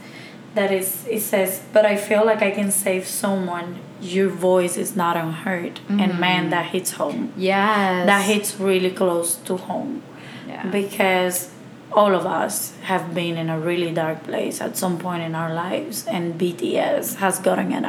that 0.56 0.72
is 0.72 1.06
it 1.08 1.22
says, 1.22 1.62
but 1.72 1.86
I 1.86 1.96
feel 1.96 2.26
like 2.26 2.42
I 2.42 2.52
can 2.52 2.72
save 2.72 3.08
someone. 3.08 3.68
Your 4.02 4.30
voice 4.30 4.78
is 4.78 4.96
not 4.96 5.18
unheard, 5.18 5.82
and 5.90 6.12
mm-hmm. 6.12 6.20
man, 6.20 6.50
that 6.52 6.68
hits 6.68 6.92
home. 6.92 7.34
yes 7.36 8.06
That 8.12 8.24
hits 8.34 8.50
really 8.58 8.92
close 8.92 9.36
to 9.48 9.58
home 9.58 10.02
yeah. 10.48 10.66
because 10.80 11.52
all 11.92 12.14
of 12.16 12.26
us 12.26 12.56
have 12.92 13.14
been 13.14 13.36
in 13.36 13.50
a 13.50 13.60
really 13.60 13.92
dark 13.92 14.24
place 14.24 14.62
at 14.62 14.78
some 14.78 14.98
point 15.06 15.24
in 15.24 15.36
our 15.36 15.54
lives, 15.54 16.08
and 16.08 16.40
BTS 16.40 17.16
has 17.16 17.40
gotten 17.40 17.74
it, 17.74 17.84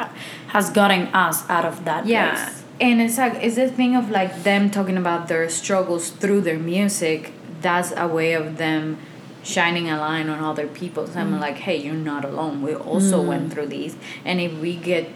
has 0.49 0.71
gotten 0.71 1.03
us 1.27 1.49
out 1.49 1.65
of 1.65 1.85
that 1.85 2.07
yeah 2.07 2.35
place. 2.35 2.63
and 2.81 3.01
it's 3.01 3.19
like 3.19 3.35
it's 3.47 3.57
the 3.57 3.71
thing 3.79 3.95
of 4.01 4.11
like 4.11 4.33
them 4.43 4.71
talking 4.71 4.99
about 5.05 5.29
their 5.29 5.49
struggles 5.49 6.11
through 6.11 6.41
their 6.49 6.59
music 6.59 7.33
that's 7.63 7.93
a 7.97 8.07
way 8.09 8.33
of 8.33 8.57
them 8.57 8.99
shining 9.43 9.89
a 9.91 9.97
line 9.99 10.29
on 10.29 10.39
other 10.45 10.67
people 10.67 11.07
so 11.07 11.15
Mm. 11.15 11.21
i'm 11.23 11.41
like 11.41 11.57
hey 11.67 11.77
you're 11.77 11.95
not 12.13 12.25
alone 12.25 12.61
we 12.63 12.75
also 12.75 13.23
went 13.23 13.53
through 13.53 13.67
these 13.67 13.97
and 14.25 14.41
if 14.41 14.53
we 14.59 14.77
get 14.77 15.09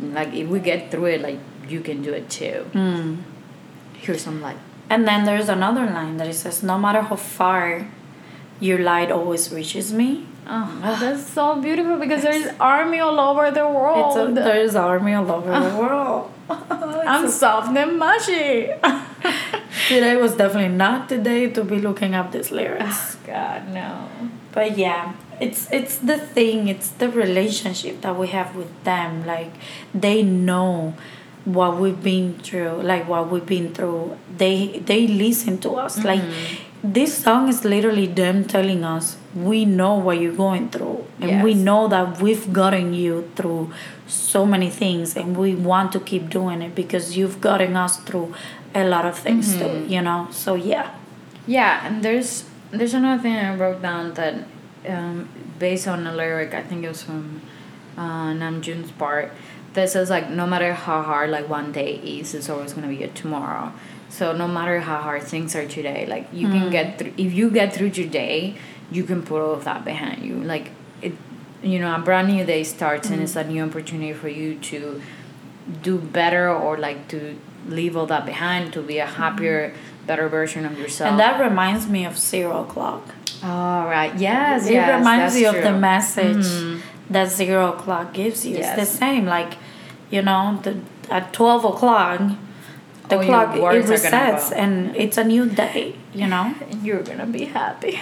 like 0.00 0.32
if 0.34 0.48
we 0.48 0.58
get 0.58 0.90
through 0.90 1.06
it 1.06 1.20
like 1.20 1.38
you 1.68 1.80
can 1.80 2.02
do 2.02 2.12
it 2.12 2.28
too 2.28 2.66
Mm. 2.74 3.18
here's 3.94 4.22
some 4.22 4.40
light. 4.42 4.58
And 4.92 5.06
then 5.06 5.24
there's 5.24 5.48
another 5.48 5.84
line 5.86 6.16
that 6.16 6.26
it 6.26 6.34
says, 6.34 6.64
"No 6.64 6.76
matter 6.76 7.00
how 7.00 7.14
far 7.14 7.86
your 8.58 8.78
light 8.80 9.12
always 9.12 9.52
reaches 9.52 9.92
me." 9.92 10.26
oh 10.48 10.96
that's 11.00 11.24
so 11.38 11.44
beautiful 11.66 11.96
because 12.04 12.22
there's 12.26 12.48
army 12.58 12.98
all 12.98 13.20
over 13.20 13.52
the 13.58 13.62
It's 13.62 14.16
a, 14.16 14.24
world 14.24 14.34
there's 14.36 14.74
army 14.74 15.12
all 15.14 15.30
over 15.30 15.52
the 15.66 15.76
world. 15.78 16.32
i'm 17.14 17.28
soft 17.30 17.68
and 17.82 17.96
mushy 17.98 18.70
Today 19.90 20.14
was 20.14 20.36
definitely 20.36 20.76
not 20.76 21.08
the 21.08 21.18
day 21.18 21.50
to 21.50 21.64
be 21.64 21.80
looking 21.80 22.14
up 22.14 22.30
these 22.30 22.52
lyrics. 22.52 22.86
Ah, 22.86 23.16
god 23.26 23.74
no 23.74 24.08
But 24.52 24.78
yeah, 24.78 25.14
it's 25.40 25.66
it's 25.72 25.98
the 25.98 26.16
thing, 26.16 26.68
it's 26.68 26.90
the 27.02 27.08
relationship 27.10 28.00
that 28.02 28.14
we 28.16 28.28
have 28.28 28.54
with 28.54 28.70
them. 28.84 29.26
Like 29.26 29.50
they 29.92 30.22
know 30.22 30.94
what 31.44 31.78
we've 31.82 32.00
been 32.00 32.38
through, 32.38 32.82
like 32.92 33.08
what 33.08 33.30
we've 33.32 33.50
been 33.56 33.74
through. 33.74 34.16
They 34.42 34.78
they 34.78 35.08
listen 35.08 35.58
to 35.66 35.70
us. 35.84 35.98
Mm-hmm. 35.98 36.10
Like 36.12 36.24
this 36.82 37.18
song 37.18 37.48
is 37.48 37.64
literally 37.64 38.06
them 38.06 38.44
telling 38.44 38.84
us 38.84 39.16
we 39.34 39.64
know 39.64 39.94
what 39.94 40.18
you're 40.18 40.32
going 40.32 40.70
through 40.70 41.04
and 41.20 41.44
we 41.44 41.52
know 41.52 41.88
that 41.88 42.22
we've 42.22 42.52
gotten 42.54 42.94
you 42.94 43.30
through 43.36 43.70
so 44.06 44.46
many 44.46 44.70
things 44.70 45.14
and 45.14 45.36
we 45.36 45.54
want 45.54 45.92
to 45.92 46.00
keep 46.00 46.30
doing 46.30 46.62
it 46.62 46.74
because 46.74 47.18
you've 47.18 47.38
gotten 47.38 47.76
us 47.76 47.98
through 47.98 48.34
a 48.74 48.84
lot 48.84 49.04
of 49.06 49.18
things 49.18 49.56
too, 49.56 49.84
you 49.88 50.00
know? 50.02 50.28
So 50.30 50.54
yeah. 50.54 50.94
Yeah, 51.46 51.86
and 51.86 52.02
there's 52.02 52.44
there's 52.70 52.94
another 52.94 53.20
thing 53.22 53.34
I 53.36 53.54
wrote 53.56 53.82
down 53.82 54.14
that 54.14 54.34
um, 54.88 55.28
based 55.58 55.88
on 55.88 56.06
a 56.06 56.14
lyric 56.14 56.54
I 56.54 56.62
think 56.62 56.84
it 56.84 56.88
was 56.88 57.02
from 57.02 57.40
uh, 57.96 58.32
Namjoon's 58.32 58.92
part 58.92 59.32
that 59.74 59.88
says 59.90 60.10
like 60.10 60.30
no 60.30 60.46
matter 60.46 60.72
how 60.74 61.02
hard 61.02 61.30
like 61.30 61.48
one 61.48 61.72
day 61.72 61.94
is, 61.96 62.34
it's 62.34 62.48
always 62.48 62.72
gonna 62.72 62.88
be 62.88 63.02
a 63.02 63.08
tomorrow. 63.08 63.72
So 64.08 64.32
no 64.32 64.48
matter 64.48 64.80
how 64.80 64.98
hard 64.98 65.22
things 65.22 65.54
are 65.54 65.66
today, 65.66 66.04
like 66.06 66.28
you 66.32 66.48
can 66.48 66.70
get 66.70 66.98
through. 66.98 67.14
If 67.16 67.32
you 67.32 67.50
get 67.50 67.72
through 67.72 67.90
today, 67.90 68.56
you 68.90 69.04
can 69.04 69.22
put 69.22 69.40
all 69.40 69.54
of 69.54 69.64
that 69.64 69.84
behind 69.84 70.24
you. 70.24 70.34
Like 70.34 70.72
it, 71.00 71.12
you 71.62 71.78
know, 71.78 71.94
a 71.94 71.98
brand 72.00 72.28
new 72.28 72.44
day 72.44 72.64
starts 72.64 73.08
and 73.10 73.22
it's 73.22 73.36
a 73.36 73.44
new 73.44 73.62
opportunity 73.64 74.12
for 74.12 74.28
you 74.28 74.56
to 74.56 75.00
do 75.82 75.98
better 75.98 76.50
or 76.50 76.76
like 76.76 77.06
to 77.08 77.38
leave 77.70 77.96
all 77.96 78.06
that 78.06 78.26
behind 78.26 78.72
to 78.74 78.82
be 78.82 78.98
a 78.98 79.06
happier, 79.06 79.72
better 80.06 80.28
version 80.28 80.66
of 80.66 80.78
yourself. 80.78 81.10
And 81.10 81.18
that 81.20 81.40
reminds 81.40 81.86
me 81.88 82.04
of 82.04 82.18
Zero 82.18 82.62
O'Clock. 82.62 83.14
All 83.42 83.86
right. 83.86 84.12
Yes. 84.18 84.66
it 84.66 84.72
yes, 84.74 84.98
reminds 84.98 85.38
you 85.40 85.48
of 85.48 85.62
the 85.62 85.72
message 85.72 86.44
Mhm. 86.46 86.80
that 87.08 87.28
zero 87.30 87.72
o'clock 87.72 88.12
gives 88.12 88.44
you. 88.44 88.56
It's 88.58 88.74
the 88.76 88.84
same. 88.84 89.24
Like, 89.24 89.52
you 90.10 90.20
know, 90.22 90.58
the 90.62 90.76
at 91.10 91.32
twelve 91.32 91.64
o'clock, 91.64 92.20
the 93.08 93.16
All 93.16 93.24
clock 93.24 93.56
it 93.56 93.62
worries 93.62 93.90
are 93.90 93.96
gonna 94.10 94.16
resets 94.26 94.52
and 94.54 94.94
it's 94.94 95.16
a 95.16 95.24
new 95.24 95.46
day. 95.46 95.94
You 96.12 96.26
know, 96.26 96.54
And 96.70 96.82
you're 96.86 97.02
gonna 97.02 97.26
be 97.26 97.44
happy. 97.46 97.98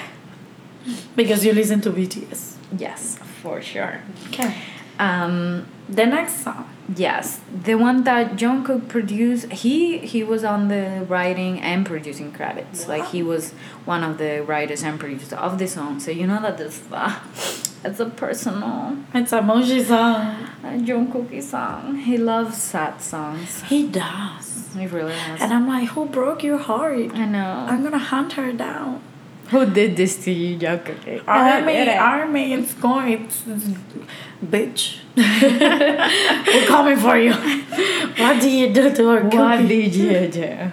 because 1.14 1.44
you 1.44 1.52
listen 1.52 1.80
to 1.82 1.90
BTS. 1.90 2.56
Yes, 2.76 3.18
for 3.42 3.62
sure. 3.62 4.00
Okay. 4.28 4.52
Um. 4.98 5.66
The 5.88 6.04
next 6.04 6.44
song. 6.44 6.68
Yes, 6.94 7.40
the 7.64 7.74
one 7.76 8.04
that 8.04 8.36
Jungkook 8.36 8.88
produced. 8.88 9.50
He 9.52 9.98
he 9.98 10.22
was 10.22 10.44
on 10.44 10.68
the 10.68 11.04
writing 11.08 11.60
and 11.60 11.84
producing 11.86 12.30
credits. 12.32 12.86
Like 12.88 13.06
he 13.08 13.22
was 13.22 13.52
one 13.86 14.02
of 14.04 14.18
the 14.18 14.42
writers 14.42 14.82
and 14.82 14.98
producers 15.00 15.32
of 15.32 15.58
the 15.58 15.66
song. 15.66 15.98
So 16.00 16.10
you 16.10 16.26
know 16.26 16.40
that 16.42 16.58
this 16.58 16.82
uh, 16.92 17.18
it's 17.84 18.00
a 18.00 18.06
personal 18.10 18.98
It's 19.14 19.32
a 19.32 19.40
Moji 19.40 19.82
song. 19.84 20.20
uh, 20.64 20.76
Jungkook 20.88 21.42
song. 21.42 21.96
He 21.96 22.18
loves 22.18 22.56
sad 22.58 23.00
songs. 23.00 23.62
He 23.62 23.86
does. 23.88 24.68
He 24.76 24.86
really 24.86 25.12
does. 25.14 25.40
And 25.40 25.52
I'm 25.54 25.66
like, 25.68 25.88
who 25.90 26.04
broke 26.06 26.42
your 26.42 26.58
heart? 26.58 27.12
I 27.14 27.24
know. 27.24 27.66
I'm 27.68 27.82
gonna 27.82 27.98
hunt 27.98 28.34
her 28.34 28.52
down. 28.52 29.00
Who 29.50 29.64
did 29.66 29.96
this 29.96 30.22
to 30.24 30.30
you, 30.30 30.58
Jungkook? 30.58 31.22
Army, 31.26 31.90
army, 31.96 32.52
it's 32.52 32.74
going, 32.74 33.24
it's, 33.24 33.46
it's 33.46 33.64
bitch. 34.44 34.98
We're 35.16 36.66
coming 36.66 36.96
for 36.98 37.16
you. 37.16 37.32
what 37.32 38.40
did 38.40 38.52
you 38.52 38.72
do 38.72 38.94
to 38.94 39.08
her 39.08 39.24
What 39.24 39.66
did 39.66 39.94
you 39.94 40.28
do? 40.28 40.70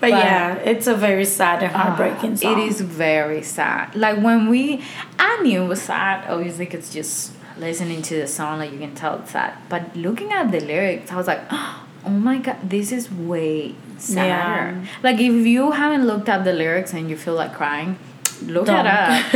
But, 0.00 0.10
yeah, 0.10 0.54
it's 0.56 0.86
a 0.86 0.94
very 0.94 1.24
sad 1.24 1.62
and 1.62 1.72
heartbreaking 1.72 2.32
Ah, 2.32 2.36
song. 2.36 2.60
It 2.60 2.68
is 2.68 2.80
very 2.80 3.42
sad. 3.42 3.94
Like 3.94 4.18
when 4.22 4.48
we, 4.48 4.82
I 5.18 5.40
knew 5.42 5.64
it 5.64 5.68
was 5.68 5.82
sad. 5.82 6.28
Obviously, 6.28 6.66
it's 6.66 6.92
just 6.92 7.32
listening 7.58 8.02
to 8.02 8.16
the 8.20 8.26
song, 8.26 8.58
like 8.58 8.72
you 8.72 8.78
can 8.78 8.94
tell 8.94 9.18
it's 9.20 9.32
sad. 9.32 9.54
But 9.68 9.94
looking 9.96 10.32
at 10.32 10.50
the 10.50 10.60
lyrics, 10.60 11.12
I 11.12 11.16
was 11.16 11.26
like, 11.26 11.42
oh 11.50 12.10
my 12.10 12.38
god, 12.38 12.58
this 12.68 12.90
is 12.90 13.10
way 13.10 13.74
sadder. 13.98 14.78
Yeah. 14.78 14.86
Like 15.02 15.20
if 15.20 15.46
you 15.46 15.72
haven't 15.72 16.06
looked 16.06 16.28
up 16.28 16.44
the 16.44 16.52
lyrics 16.52 16.92
and 16.94 17.08
you 17.08 17.16
feel 17.16 17.34
like 17.34 17.54
crying, 17.54 17.98
look 18.46 18.66
Don't. 18.66 18.86
it 18.86 18.92
up. 18.92 19.32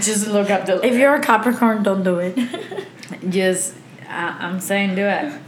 just 0.00 0.28
look 0.28 0.50
up 0.50 0.66
the. 0.66 0.84
If 0.84 0.94
you're 0.94 1.14
a 1.14 1.20
Capricorn, 1.20 1.82
don't 1.82 2.02
do 2.02 2.18
it. 2.18 2.36
just, 3.28 3.74
uh, 4.08 4.36
I'm 4.38 4.60
saying, 4.60 4.94
do 4.94 5.04
it. 5.04 5.40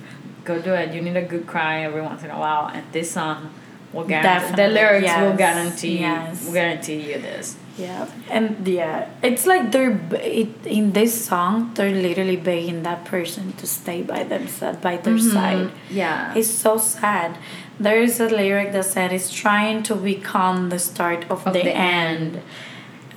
Go 0.45 0.61
do 0.61 0.73
it. 0.75 0.95
You 0.95 1.03
need 1.03 1.17
a 1.17 1.23
good 1.23 1.47
cry 1.47 1.83
every 1.83 2.03
once 2.03 2.23
in 2.23 2.31
a 2.31 2.39
while, 2.39 2.69
and 2.69 2.85
this 2.93 3.11
song 3.11 3.53
will 3.92 4.04
guarantee. 4.04 4.50
The 4.50 4.57
Definitely, 4.57 4.75
lyrics 4.75 5.16
will 5.16 5.28
yes, 5.30 5.38
guarantee. 5.38 5.99
yes. 6.00 6.45
Will 6.47 6.52
guarantee 6.52 7.12
you 7.12 7.18
this. 7.21 7.57
yeah, 7.78 8.09
and 8.30 8.66
yeah, 8.66 9.09
it's 9.23 9.47
like 9.47 9.71
they're 9.73 9.99
it, 10.14 10.66
in 10.66 10.92
this 10.92 11.25
song. 11.25 11.73
They're 11.75 11.90
literally 11.95 12.37
begging 12.37 12.83
that 12.83 13.04
person 13.04 13.52
to 13.54 13.66
stay 13.66 14.02
by 14.02 14.25
themselves, 14.25 14.78
by 14.78 14.97
their 14.97 15.14
mm-hmm. 15.14 15.30
side. 15.30 15.71
Yeah. 15.90 16.35
It's 16.35 16.50
so 16.50 16.76
sad. 16.78 17.38
There 17.80 18.00
is 18.02 18.18
a 18.21 18.28
lyric 18.28 18.73
that 18.73 18.85
said 18.87 19.12
it's 19.12 19.30
trying 19.33 19.85
to 19.85 19.95
become 19.95 20.68
the 20.71 20.80
start 20.80 21.23
of, 21.30 21.47
Of 21.47 21.52
the, 21.54 21.62
the 21.62 21.76
end. 21.76 22.37
end. 22.37 22.42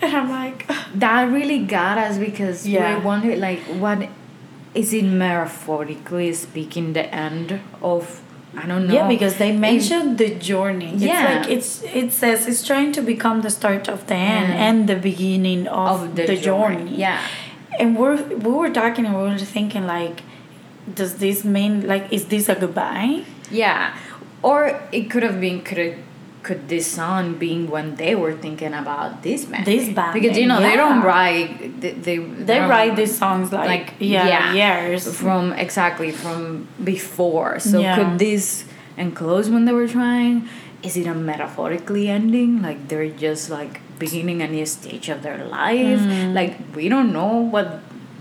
And 0.03 0.15
I'm 0.17 0.29
like, 0.31 0.67
that 0.95 1.31
really 1.31 1.59
got 1.63 1.97
us 1.99 2.17
because 2.17 2.67
Yeah. 2.67 2.97
we 2.97 3.05
wondered 3.05 3.37
like 3.37 3.59
what 3.83 4.09
is 4.73 4.93
it 4.93 5.03
metaphorically 5.05 6.33
speaking 6.33 6.93
the 6.93 7.05
end 7.13 7.59
of 7.83 8.21
I 8.55 8.67
don't 8.67 8.87
know. 8.87 8.93
yeah, 8.93 9.07
because 9.07 9.37
they 9.37 9.51
mentioned 9.55 10.17
the 10.17 10.29
journey. 10.35 10.91
It's 10.93 11.03
Yeah. 11.03 11.23
like 11.39 11.49
it's 11.49 11.83
it 11.83 12.11
says 12.11 12.47
it's 12.47 12.63
trying 12.67 12.91
to 12.93 13.01
become 13.01 13.41
the 13.41 13.49
start 13.49 13.87
of 13.87 14.07
the 14.07 14.15
end 14.15 14.47
Mm. 14.53 14.65
and 14.67 14.89
the 14.89 14.95
beginning 14.95 15.67
of, 15.67 16.03
of 16.03 16.15
the, 16.15 16.35
journey. 16.35 16.95
Yeah. 16.95 17.19
And 17.79 17.97
we're 17.97 18.17
we 18.45 18.51
were 18.51 18.69
talking 18.69 19.05
and 19.05 19.15
we 19.15 19.23
were 19.29 19.37
thinking 19.37 19.85
like, 19.87 20.23
does 20.93 21.15
this 21.15 21.45
mean 21.45 21.87
like 21.87 22.11
is 22.11 22.25
this 22.25 22.49
a 22.49 22.55
goodbye? 22.55 23.23
Yeah. 23.49 23.95
Or 24.43 24.81
it 24.91 25.09
could 25.11 25.23
have 25.23 25.39
been 25.39 25.61
could 25.61 25.77
have 25.77 25.95
could 26.43 26.67
this 26.67 26.87
song 26.99 27.35
being 27.35 27.69
when 27.69 27.95
they 27.95 28.13
were 28.15 28.33
thinking 28.33 28.73
about 28.73 29.21
this 29.21 29.47
man 29.47 29.63
This 29.63 29.89
band, 29.89 30.13
because 30.13 30.37
you 30.37 30.47
know 30.47 30.59
they 30.59 30.75
don't 30.75 31.01
write 31.01 31.79
they 31.81 31.91
they, 31.91 32.17
They 32.17 32.59
write 32.59 32.95
these 32.95 33.15
songs 33.17 33.51
like, 33.51 33.67
like 33.73 33.87
yeah, 33.99 34.53
yeah, 34.53 34.53
years. 34.87 35.01
from 35.21 35.53
exactly 35.53 36.11
from 36.11 36.67
before 36.83 37.59
so 37.59 37.79
Yeah. 37.79 37.95
could 37.95 38.17
this 38.19 38.65
enclose 38.97 39.49
when 39.53 39.65
they 39.65 39.73
were 39.73 39.87
trying 39.87 40.49
is 40.83 40.97
it 40.97 41.05
a 41.05 41.13
metaphorically 41.13 42.09
ending 42.09 42.61
like 42.67 42.79
they're 42.89 43.09
just 43.27 43.49
like 43.49 43.73
beginning 43.99 44.41
a 44.41 44.47
new 44.47 44.65
stage 44.65 45.07
of 45.13 45.21
their 45.21 45.45
life 45.45 46.01
Mm. 46.01 46.33
like 46.39 46.53
we 46.75 46.89
don't 46.89 47.11
know 47.13 47.33
what 47.53 47.67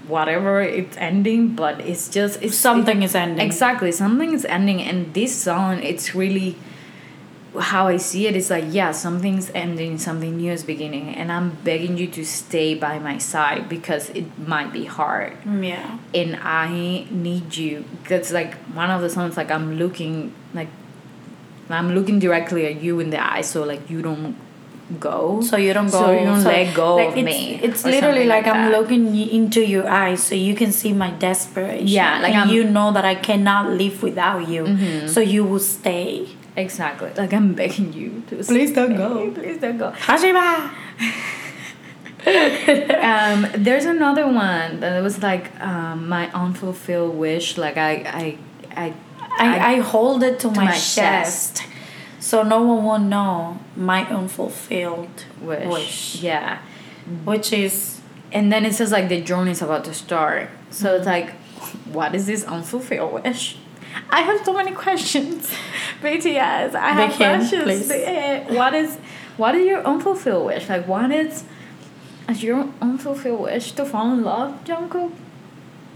whatever 0.09 0.61
it's 0.61 0.97
ending 0.99 1.55
but 1.55 1.81
it's 1.81 2.09
just 2.09 2.43
it's 2.43 2.57
Something 2.57 3.03
is 3.03 3.15
ending. 3.15 3.41
exactly 3.49 3.93
something 3.93 4.33
is 4.39 4.45
ending 4.45 4.83
and 4.83 5.15
this 5.15 5.33
song 5.35 5.81
it's 5.83 6.15
really 6.15 6.57
how 7.59 7.89
I 7.89 7.97
see 7.97 8.27
it 8.27 8.37
is 8.37 8.49
like 8.49 8.65
yeah 8.69 8.93
something's 8.93 9.51
ending 9.55 9.99
something 9.99 10.37
new 10.37 10.53
is 10.53 10.63
beginning 10.63 11.15
and 11.17 11.33
I'm 11.33 11.51
begging 11.65 11.99
you 11.99 12.07
to 12.09 12.25
stay 12.25 12.75
by 12.75 12.99
my 12.99 13.19
side 13.19 13.69
because 13.69 14.11
it 14.11 14.27
might 14.39 14.73
be 14.73 14.85
hard 14.85 15.37
yeah. 15.45 15.99
and 16.15 16.37
I 16.37 17.07
need 17.11 17.57
you. 17.57 17.85
That's 18.09 18.33
like 18.33 18.55
one 18.75 18.91
of 18.91 19.01
the 19.01 19.11
songs. 19.11 19.37
Like 19.37 19.51
I'm 19.51 19.77
looking, 19.79 20.35
like 20.55 20.69
I'm 21.69 21.95
looking 21.95 22.19
directly 22.19 22.67
at 22.67 22.81
you 22.81 23.01
in 23.01 23.11
the 23.11 23.25
eye, 23.25 23.43
so 23.43 23.65
like 23.65 23.89
you 23.91 24.03
don't 24.03 24.37
go. 24.99 25.41
So 25.41 25.57
you 25.57 25.73
don't 25.73 25.91
go. 25.91 26.01
So 26.01 26.11
you 26.13 26.25
don't 26.25 26.45
let 26.45 26.75
go 26.75 26.97
like 26.97 27.09
of 27.09 27.17
it's, 27.19 27.25
me. 27.25 27.61
It's 27.63 27.85
literally 27.85 28.27
something 28.27 28.29
like, 28.29 28.47
I'm 28.47 28.71
looking 28.73 29.17
into 29.17 29.65
your 29.65 29.89
eyes, 29.89 30.23
so 30.23 30.35
you 30.35 30.55
can 30.55 30.73
see 30.73 30.93
my 30.93 31.11
desperation. 31.11 31.87
Yeah, 31.87 32.21
like 32.21 32.51
you 32.51 32.65
know 32.65 32.93
that 32.93 33.05
I 33.05 33.15
cannot 33.15 33.71
live 33.71 34.03
without 34.03 34.49
you. 34.49 34.65
Mm-hmm. 34.65 35.09
So 35.09 35.21
you 35.21 35.45
will 35.45 35.61
stay. 35.61 36.29
Exactly. 36.61 37.11
Like 37.17 37.33
I'm 37.33 37.55
begging 37.55 37.93
you 37.93 38.23
to. 38.29 38.37
Please 38.45 38.73
don't 38.73 38.97
go. 38.97 39.31
Please 39.39 39.59
don't 39.59 39.79
go. 39.79 39.91
Hashima. 39.93 40.71
um, 42.27 43.47
there's 43.57 43.87
another 43.87 44.27
one 44.27 44.81
that 44.81 45.03
was 45.03 45.23
like 45.23 45.59
um, 45.61 46.09
my 46.09 46.31
unfulfilled 46.33 47.15
wish. 47.17 47.57
Like 47.57 47.77
I, 47.79 47.93
I, 47.93 48.39
I, 48.77 48.95
I, 49.39 49.73
I 49.75 49.81
hold 49.81 50.23
it 50.23 50.39
to, 50.41 50.49
my, 50.51 50.67
my 50.67 50.73
chest, 50.77 51.63
so 52.19 52.43
no 52.43 52.61
one 52.63 52.85
will 52.85 52.99
know 52.99 53.59
my 53.75 54.07
unfulfilled 54.07 55.25
wish. 55.41 55.67
wish, 55.69 56.23
Yeah. 56.23 56.59
which 57.25 57.53
is 57.55 58.01
and 58.33 58.53
then 58.53 58.67
it 58.67 58.75
says 58.75 58.93
like 58.93 59.09
the 59.09 59.21
journey 59.23 59.53
is 59.53 59.63
about 59.63 59.85
to 59.87 59.95
start 59.95 60.51
so 60.71 60.87
Mm-hmm. 60.89 60.97
it's 60.99 61.07
like 61.07 61.31
what 61.93 62.15
is 62.15 62.27
this 62.27 62.45
unfulfilled 62.45 63.25
wish? 63.25 63.57
I 64.11 64.21
have 64.23 64.45
so 64.45 64.53
many 64.53 64.73
questions. 64.73 65.51
BTS, 66.03 66.75
I 66.75 66.91
have 66.93 67.15
questions. 67.15 67.63
please. 67.65 67.91
Eh, 67.91 68.45
What 68.55 68.75
is 68.75 68.97
what 69.37 69.55
is 69.55 69.67
your 69.67 69.83
unfulfilled 69.87 70.47
wish? 70.47 70.69
Like 70.69 70.87
what 70.87 71.11
is 71.11 71.45
is 72.29 72.43
your 72.43 72.69
unfulfilled 72.81 73.41
wish 73.41 73.73
to 73.73 73.85
fall 73.85 74.13
in 74.13 74.23
love, 74.23 74.63
Jungkook? 74.65 75.13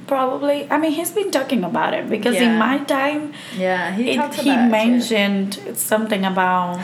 Probably. 0.06 0.70
I 0.70 0.76
mean, 0.78 0.92
he's 0.92 1.12
been 1.12 1.30
talking 1.30 1.64
about 1.64 1.94
it 1.94 2.10
because 2.10 2.36
in 2.36 2.58
my 2.58 2.78
time, 2.78 3.32
Yeah, 3.56 3.92
he 3.96 4.02
it, 4.02 4.12
he 4.12 4.16
about 4.18 4.34
it, 4.38 4.42
too. 4.42 4.70
mentioned 4.70 5.60
something 5.76 6.24
about 6.26 6.80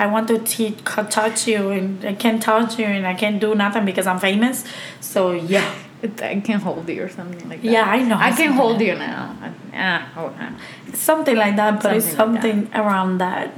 I 0.00 0.06
want 0.06 0.28
to 0.28 0.38
te- 0.38 0.76
co- 0.84 1.04
touch 1.04 1.46
you 1.46 1.68
and 1.70 2.04
I 2.04 2.14
can't 2.14 2.42
touch 2.42 2.78
you 2.78 2.86
and 2.86 3.06
I 3.06 3.14
can't 3.14 3.38
do 3.40 3.54
nothing 3.54 3.84
because 3.84 4.06
I'm 4.06 4.18
famous. 4.18 4.64
So 5.00 5.32
yeah, 5.32 5.70
It- 6.02 6.22
I 6.22 6.40
can 6.40 6.60
hold 6.60 6.88
you 6.88 7.02
or 7.04 7.08
something 7.08 7.48
like 7.48 7.62
that. 7.62 7.70
Yeah, 7.70 7.84
I 7.84 8.02
know. 8.02 8.16
I 8.18 8.32
can 8.32 8.52
hold 8.52 8.80
you 8.80 8.94
now. 8.94 9.34
Ah, 9.74 10.08
hold 10.14 10.32
on. 10.40 10.56
something 10.94 11.36
like 11.36 11.56
that. 11.56 11.82
But 11.82 11.96
it's 11.96 12.06
Something 12.06 12.54
like 12.54 12.72
something 12.72 12.80
around 12.80 13.18
that. 13.18 13.52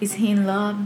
Is 0.00 0.14
he 0.14 0.30
in 0.30 0.46
love? 0.46 0.76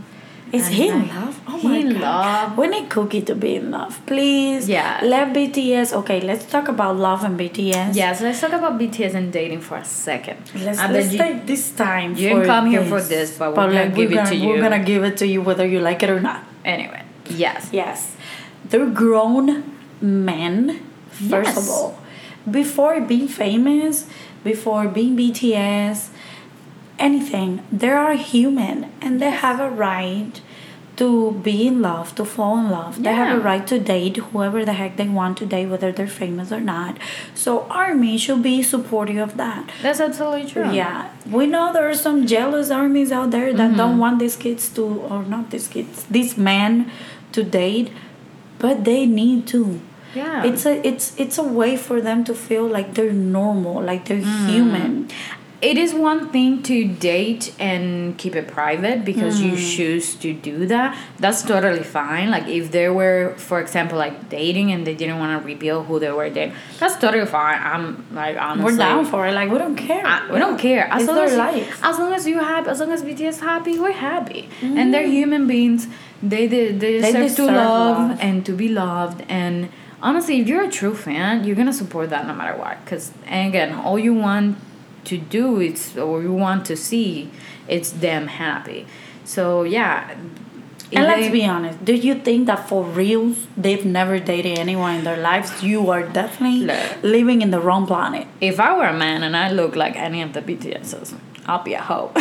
Is 0.52 0.66
And 0.66 0.75
he 0.75 0.88
in 0.88 1.09
love? 1.09 1.40
Oh 1.49 1.59
he 1.59 1.69
my 1.69 1.76
in 1.76 1.92
god. 1.92 2.00
love. 2.00 2.59
We 2.59 2.66
need 2.69 2.90
Cookie 2.90 3.23
to 3.23 3.35
be 3.35 3.57
in 3.57 3.71
love, 3.71 4.00
please. 4.07 4.69
Yeah. 4.69 5.00
Let 5.02 5.33
BTS. 5.33 5.95
Okay, 6.00 6.21
let's 6.21 6.45
talk 6.45 6.69
about 6.69 6.97
love 6.97 7.25
and 7.25 7.38
BTS. 7.40 7.95
Yes, 7.95 8.21
let's 8.21 8.40
talk 8.40 8.52
about 8.52 8.78
BTS 8.78 9.14
and 9.14 9.33
dating 9.33 9.61
for 9.62 9.76
a 9.78 9.85
second. 9.85 10.38
Let's, 10.54 10.78
let's 10.78 11.12
you- 11.12 11.19
take 11.19 11.47
this 11.47 11.71
time. 11.71 12.11
you 12.16 12.28
didn't 12.28 12.45
come 12.45 12.66
here 12.66 12.85
for 12.85 13.00
this, 13.00 13.38
but 13.38 13.57
we're 13.57 13.73
gonna 13.73 13.88
give 13.90 14.12
it 14.12 14.14
gonna, 14.14 14.31
to 14.31 14.47
We're 14.47 14.61
gonna 14.61 14.85
give 14.85 15.04
it 15.04 15.16
to 15.19 15.26
you 15.26 15.40
whether 15.40 15.66
you 15.66 15.81
like 15.81 16.02
it 16.02 16.11
or 16.11 16.21
not. 16.21 16.45
Anyway, 16.64 17.02
yes. 17.31 17.71
Yes, 17.73 18.14
they're 18.69 18.87
grown 18.87 19.72
men. 20.03 20.81
First 21.11 21.55
Yes. 21.55 21.57
of 21.59 21.69
all, 21.71 21.99
before 22.51 23.01
being 23.01 23.29
famous, 23.29 24.07
before 24.45 24.89
being 24.89 25.15
BTS, 25.17 26.09
anything, 26.99 27.63
they 27.71 27.91
are 27.91 28.15
human 28.15 28.87
and 29.01 29.21
they 29.21 29.31
have 29.31 29.61
a 29.61 29.71
right 29.71 30.41
to 30.97 31.33
be 31.43 31.67
in 31.67 31.81
love, 31.81 32.15
to 32.15 32.25
fall 32.25 32.59
in 32.59 32.69
love. 32.71 33.03
They 33.03 33.15
have 33.15 33.37
a 33.39 33.41
right 33.41 33.67
to 33.67 33.79
date 33.79 34.19
whoever 34.19 34.63
the 34.65 34.75
heck 34.75 34.97
they 34.99 35.09
want 35.09 35.39
to 35.39 35.47
date, 35.47 35.67
whether 35.67 35.91
they're 35.91 36.07
famous 36.07 36.53
or 36.53 36.61
not. 36.61 36.99
So 37.35 37.67
Army 37.71 38.19
should 38.19 38.43
be 38.43 38.63
supportive 38.63 39.17
of 39.17 39.37
that. 39.39 39.71
That's 39.81 40.01
absolutely 40.01 40.51
true. 40.51 40.71
Yeah, 40.71 41.09
we 41.31 41.47
know 41.47 41.73
there 41.73 41.89
are 41.89 41.95
some 41.95 42.27
jealous 42.27 42.71
armies 42.71 43.11
out 43.11 43.31
there 43.31 43.53
that 43.55 43.69
Mm-hmm. 43.69 43.77
don't 43.79 43.99
want 43.99 44.19
these 44.19 44.37
kids 44.37 44.69
to, 44.71 44.83
or 44.85 45.23
not 45.25 45.51
these 45.51 45.67
kids, 45.67 46.05
these 46.11 46.37
men 46.37 46.91
to 47.33 47.43
date, 47.43 47.91
but 48.59 48.85
they 48.85 49.07
need 49.07 49.47
to. 49.49 49.81
Yeah. 50.14 50.45
It's 50.45 50.66
a 50.66 50.87
it's 50.87 51.07
it's 51.19 51.38
a 51.38 51.42
way 51.61 51.76
for 51.76 52.00
them 52.00 52.25
to 52.25 52.35
feel 52.35 52.66
like 52.66 52.95
they're 52.95 53.12
normal, 53.12 53.83
like 53.83 54.04
they're 54.07 54.19
Mm. 54.23 54.49
human. 54.49 55.09
it 55.73 55.78
is 55.78 55.95
one 55.95 56.28
thing 56.35 56.61
to 56.61 56.76
date 57.12 57.54
and 57.61 58.19
keep 58.19 58.35
it 58.35 58.49
private 58.49 59.04
because 59.04 59.40
you 59.40 59.52
Mm. 59.52 59.76
choose 59.76 60.07
to 60.23 60.33
do 60.49 60.66
that. 60.66 60.88
That's 61.25 61.40
totally 61.52 61.85
fine. 61.85 62.26
Like 62.37 62.49
if 62.49 62.73
they 62.73 62.88
were, 62.88 63.21
for 63.37 63.61
example, 63.61 63.97
like 63.97 64.16
dating 64.28 64.73
and 64.73 64.85
they 64.85 64.97
didn't 65.00 65.21
want 65.23 65.31
to 65.40 65.47
reveal 65.52 65.85
who 65.85 66.00
they 66.00 66.11
were 66.11 66.28
dating, 66.31 66.54
that's 66.81 66.97
totally 67.04 67.26
fine. 67.26 67.61
I'm 67.73 67.85
like 68.12 68.37
honestly, 68.47 68.64
We're 68.73 68.76
down 68.88 69.04
for 69.12 69.21
it. 69.28 69.35
Like 69.40 69.49
we 69.54 69.59
don't 69.64 69.76
care. 69.88 70.04
I, 70.04 70.16
we 70.33 70.38
don't 70.45 70.59
care. 70.59 70.85
As 70.90 71.02
It's 71.02 71.09
long 71.09 71.16
their 71.21 71.31
as, 71.31 71.37
life. 71.47 71.81
as 71.90 71.97
long 72.00 72.12
as 72.19 72.26
you 72.26 72.38
happy, 72.40 72.69
as 72.69 72.81
long 72.81 72.90
as 72.97 73.00
BTS 73.04 73.38
happy, 73.52 73.75
we're 73.78 74.00
happy. 74.11 74.42
And 74.62 74.87
Mm. 74.87 74.90
they're 74.92 75.07
human 75.19 75.47
beings. 75.47 75.87
They 76.33 76.45
they, 76.49 76.64
they 76.73 77.00
deserve, 77.02 77.23
deserve 77.23 77.37
to 77.37 77.45
love, 77.54 77.99
love. 78.09 78.19
and 78.26 78.37
to 78.49 78.52
be 78.62 78.69
loved. 78.85 79.19
And 79.28 79.69
honestly, 80.03 80.41
if 80.41 80.49
you're 80.49 80.65
a 80.65 80.71
true 80.71 80.95
fan, 80.95 81.45
you're 81.45 81.57
gonna 81.57 81.73
support 81.73 82.11
that 82.11 82.27
no 82.27 82.35
matter 82.35 82.57
what. 82.59 82.85
Cause 82.87 83.13
and 83.27 83.49
again, 83.49 83.73
all 83.75 83.99
you 83.99 84.15
want 84.15 84.59
to 85.05 85.19
do 85.19 85.61
is 85.61 85.97
or 85.97 86.23
you 86.23 86.33
want 86.33 86.65
to 86.67 86.77
see, 86.77 87.31
it's 87.69 87.91
them 87.91 88.27
happy. 88.29 88.87
So 89.25 89.62
yeah. 89.62 90.11
And 90.95 91.05
let's 91.07 91.23
they- 91.23 91.31
be 91.33 91.47
honest. 91.47 91.83
Do 91.85 91.95
you 91.95 92.15
think 92.17 92.47
that 92.49 92.69
for 92.69 92.85
reals 92.85 93.47
they've 93.57 93.85
never 93.85 94.19
dated 94.19 94.59
anyone 94.59 94.97
in 94.97 95.05
their 95.05 95.17
lives? 95.17 95.62
You 95.62 95.88
are 95.91 96.03
definitely 96.03 96.67
No. 96.67 96.79
living 97.03 97.41
in 97.41 97.51
the 97.51 97.61
wrong 97.61 97.87
planet. 97.87 98.27
If 98.43 98.61
I 98.61 98.77
were 98.77 98.85
a 98.87 98.93
man 99.07 99.23
and 99.23 99.35
I 99.35 99.51
look 99.51 99.75
like 99.75 99.97
any 99.97 100.21
of 100.21 100.35
the 100.35 100.43
BTSs, 100.43 101.15
I'll 101.47 101.62
be 101.65 101.73
a 101.75 101.81
hoe. 101.81 102.12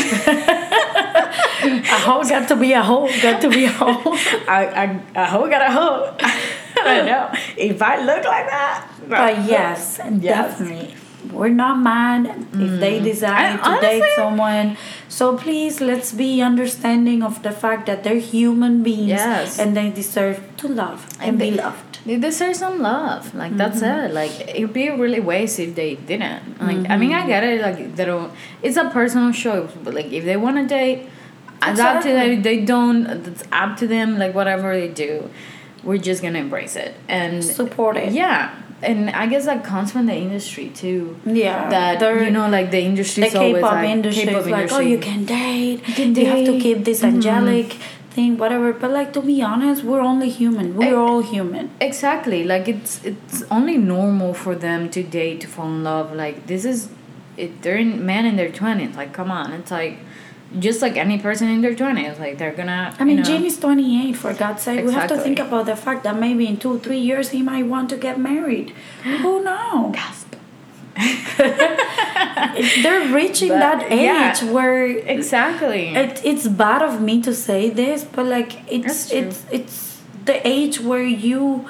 A 1.64 2.00
hoe 2.06 2.24
got 2.24 2.48
to 2.48 2.56
be 2.56 2.74
a 2.74 2.82
hoe. 2.82 3.08
Got 3.22 3.42
to 3.42 3.50
be 3.50 3.66
a 3.66 3.72
hoe. 3.72 4.02
I, 4.48 4.66
I, 4.84 4.84
a 5.16 5.26
hoe 5.26 5.48
got 5.50 5.62
a 5.62 5.72
hoe. 5.72 6.18
I 6.88 7.02
know. 7.06 7.32
If 7.58 7.82
I 7.82 7.98
look 8.04 8.24
like 8.26 8.48
that. 8.48 8.88
But 9.08 9.46
yes, 9.56 9.98
definitely. 9.98 10.96
We're 11.32 11.50
not 11.50 11.78
mad 11.80 12.48
if 12.54 12.80
they 12.80 13.00
decide 13.00 13.60
Mm. 13.60 13.66
And 13.66 13.82
to 13.82 13.88
date 13.88 14.04
someone. 14.16 14.78
So 15.08 15.38
please, 15.38 15.80
let's 15.80 16.12
be 16.12 16.42
understanding 16.42 17.22
of 17.24 17.44
the 17.44 17.52
fact 17.52 17.86
that 17.86 18.04
they're 18.04 18.20
human 18.20 18.82
beings 18.84 19.10
Yes. 19.10 19.60
and 19.60 19.78
they 19.78 19.90
deserve 19.92 20.42
to 20.58 20.68
love 20.68 21.08
and, 21.22 21.38
be 21.38 21.52
they- 21.52 21.58
loved. 21.58 22.00
They 22.06 22.18
deserve 22.18 22.56
some 22.56 22.82
love. 22.82 23.36
Like 23.36 23.56
that's 23.56 23.84
it. 23.84 24.12
Like 24.12 24.34
it'd 24.58 24.74
be 24.74 24.90
really 24.90 25.20
waste 25.20 25.60
if 25.60 25.76
they 25.76 25.94
didn't. 25.96 26.60
Like 26.60 26.90
I 26.90 26.98
mean, 26.98 27.14
I 27.14 27.28
get 27.28 27.44
it. 27.44 27.62
Like 27.62 27.96
they 27.96 28.06
don't. 28.06 28.32
It's 28.64 28.76
a 28.76 28.90
personal 28.90 29.32
choice. 29.32 29.70
But 29.84 29.94
like 29.94 30.12
if 30.12 30.26
they 30.26 30.36
want 30.36 30.58
to 30.58 30.66
date, 30.66 31.08
it's 31.62 31.80
up 31.80 32.02
to 32.02 32.10
them. 32.12 32.42
They 32.42 32.66
don't. 32.66 33.06
It's 33.28 33.44
up 33.52 33.78
to 33.78 33.86
them. 33.88 34.18
Like 34.18 34.34
whatever 34.34 34.74
they 34.74 34.88
do, 34.88 35.30
we're 35.84 35.98
just 35.98 36.22
gonna 36.22 36.40
embrace 36.40 36.76
it 36.76 36.94
and 37.08 37.44
Support 37.44 37.98
it. 37.98 38.12
Yeah, 38.14 38.54
and 38.84 39.10
I 39.12 39.28
guess 39.28 39.46
that 39.46 39.64
comes 39.64 39.92
from 39.92 40.06
the 40.06 40.16
industry 40.16 40.70
too. 40.70 41.18
Yeah, 41.26 41.70
That 41.70 42.00
they're- 42.00 42.24
you 42.24 42.32
know, 42.32 42.48
like 42.50 42.72
the 42.72 42.82
industry. 42.82 43.24
the 43.24 43.30
K-pop 43.30 43.84
industry 43.84 44.26
K-pop 44.26 44.42
is 44.42 44.48
like, 44.48 44.72
oh, 44.72 44.80
you 44.80 44.98
can 44.98 45.26
date. 45.26 45.82
You, 45.88 45.94
can 45.94 46.16
have 46.16 46.46
to 46.46 46.60
keep 46.60 46.86
this 46.86 47.02
Mhm. 47.02 47.14
angelic 47.16 47.78
thing, 48.12 48.38
whatever. 48.38 48.74
But 48.74 48.92
like 48.92 49.14
to 49.14 49.22
be 49.22 49.42
honest, 49.42 49.84
we're 49.84 50.02
only 50.02 50.30
human. 50.30 50.76
We're 50.76 50.98
all 50.98 51.22
human. 51.22 51.70
Exactly. 51.80 52.44
Like 52.44 52.68
it's 52.68 53.02
it's 53.06 53.44
only 53.50 53.78
normal 53.78 54.34
for 54.34 54.54
them 54.56 54.90
to 54.90 55.02
date 55.04 55.42
to 55.42 55.48
fall 55.48 55.68
in 55.68 55.84
love. 55.84 56.14
Like 56.24 56.48
this 56.48 56.66
is, 56.66 56.90
it. 57.38 57.62
They're 57.62 57.78
in 57.78 58.06
men 58.06 58.26
in 58.26 58.36
their 58.36 58.50
twenties. 58.52 58.96
Like 59.02 59.14
come 59.14 59.32
on, 59.32 59.54
it's 59.54 59.72
like, 59.72 59.96
just 60.60 60.82
like 60.82 60.98
any 60.98 61.18
person 61.18 61.50
in 61.50 61.62
their 61.62 61.76
twenties. 61.76 62.20
Like 62.20 62.38
they're 62.38 62.54
gonna. 62.54 62.96
I 63.00 63.04
mean, 63.04 63.18
know, 63.18 63.24
Jin 63.24 63.46
is 63.46 63.60
28, 63.60 64.14
for 64.14 64.34
God's 64.34 64.64
sake. 64.64 64.86
We 64.86 64.92
have 64.94 65.08
to 65.10 65.18
think 65.18 65.40
about 65.40 65.66
the 65.66 65.76
fact 65.76 66.04
that 66.04 66.18
maybe 66.20 66.48
in 66.48 66.58
two, 66.58 66.80
three 66.80 67.00
years 67.00 67.30
he 67.30 67.42
might 67.42 67.66
want 67.68 67.90
to 67.92 67.98
get 67.98 68.20
married. 68.20 68.72
Who 69.04 69.44
knows? 69.44 69.96
Gasp. 69.96 70.36
They're 72.84 73.14
reaching 73.14 73.50
But, 73.50 73.60
that 73.60 73.92
age 73.92 74.02
yeah. 74.02 74.52
where 74.52 74.86
Exactly. 74.86 75.88
it, 75.96 76.22
it's 76.24 76.48
bad 76.48 76.82
of 76.82 77.02
me 77.02 77.22
to 77.22 77.34
say 77.34 77.70
this, 77.70 78.04
but 78.04 78.26
like 78.26 78.60
it's 78.72 79.12
it's 79.12 79.46
it's 79.52 80.02
the 80.26 80.46
age 80.48 80.80
where 80.80 81.04
you 81.04 81.66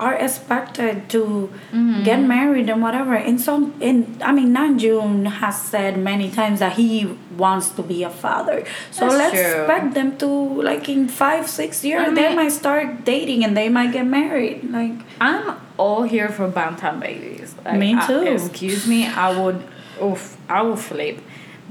are 0.00 0.14
expected 0.14 1.08
to 1.10 1.50
Mm-hmm. 1.72 2.02
get 2.04 2.20
married 2.20 2.68
and 2.68 2.82
whatever. 2.82 3.14
And 3.14 3.40
some 3.40 3.74
and 3.80 4.22
I 4.22 4.32
mean 4.32 4.54
Namjoon 4.54 5.26
has 5.40 5.60
said 5.60 5.96
many 5.96 6.30
times 6.30 6.58
that 6.60 6.72
he 6.74 7.16
wants 7.38 7.70
to 7.70 7.82
be 7.82 8.02
a 8.02 8.10
father. 8.10 8.64
So 8.90 9.08
That's 9.08 9.14
let's 9.16 9.32
true. 9.34 9.62
expect 9.62 9.94
them 9.94 10.16
to 10.18 10.26
like 10.26 10.88
in 10.88 11.08
five, 11.08 11.48
six 11.48 11.84
years 11.84 12.08
I 12.08 12.14
they 12.14 12.34
might 12.34 12.52
start 12.52 13.04
dating 13.04 13.44
and 13.44 13.56
they 13.56 13.68
might 13.68 13.92
get 13.92 14.06
married. 14.06 14.70
Like 14.70 14.92
I'm 15.20 15.56
all 15.78 16.02
here 16.02 16.28
for 16.28 16.48
Bangtan 16.50 17.00
babies. 17.00 17.54
Like, 17.64 17.78
Me 17.78 17.94
I- 17.94 18.06
too. 18.06 18.22
excuse 18.22 18.86
me, 18.86 19.06
I 19.06 19.28
would, 19.38 19.62
oof, 20.02 20.36
I 20.48 20.62
will 20.62 20.76
flip, 20.76 21.20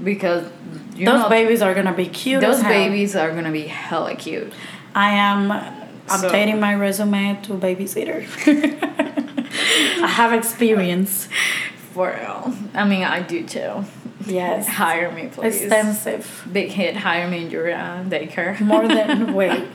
because 0.04 0.44
you 0.96 1.06
those 1.06 1.22
know, 1.22 1.30
babies 1.30 1.62
are 1.62 1.74
gonna 1.76 1.94
be 1.94 2.08
cute. 2.08 2.42
those 2.42 2.64
babies 2.64 3.16
are 3.16 3.32
gonna 3.32 3.52
be 3.52 3.68
hella 3.68 4.16
cute. 4.16 4.52
I 4.96 5.12
am 5.14 5.52
So- 6.18 6.30
updating 6.30 6.60
my 6.60 6.74
resume 6.76 7.40
to 7.44 7.54
babysitter. 7.54 8.26
I 10.04 10.08
have 10.08 10.34
experience. 10.34 11.28
For 11.94 12.08
real. 12.18 12.54
I 12.74 12.86
mean, 12.86 13.04
I 13.04 13.22
do 13.22 13.46
too. 13.46 13.84
Yes. 14.26 14.68
Hire 14.68 15.12
me, 15.12 15.28
please. 15.28 15.62
Extensive. 15.62 16.48
Big 16.52 16.70
hit. 16.70 16.96
Hire 16.96 17.28
me 17.30 17.46
in 17.46 17.52
your 17.52 17.72
uh, 17.72 18.04
daycare. 18.08 18.60
More 18.62 18.88
than 18.88 19.34
wait. 19.40 19.68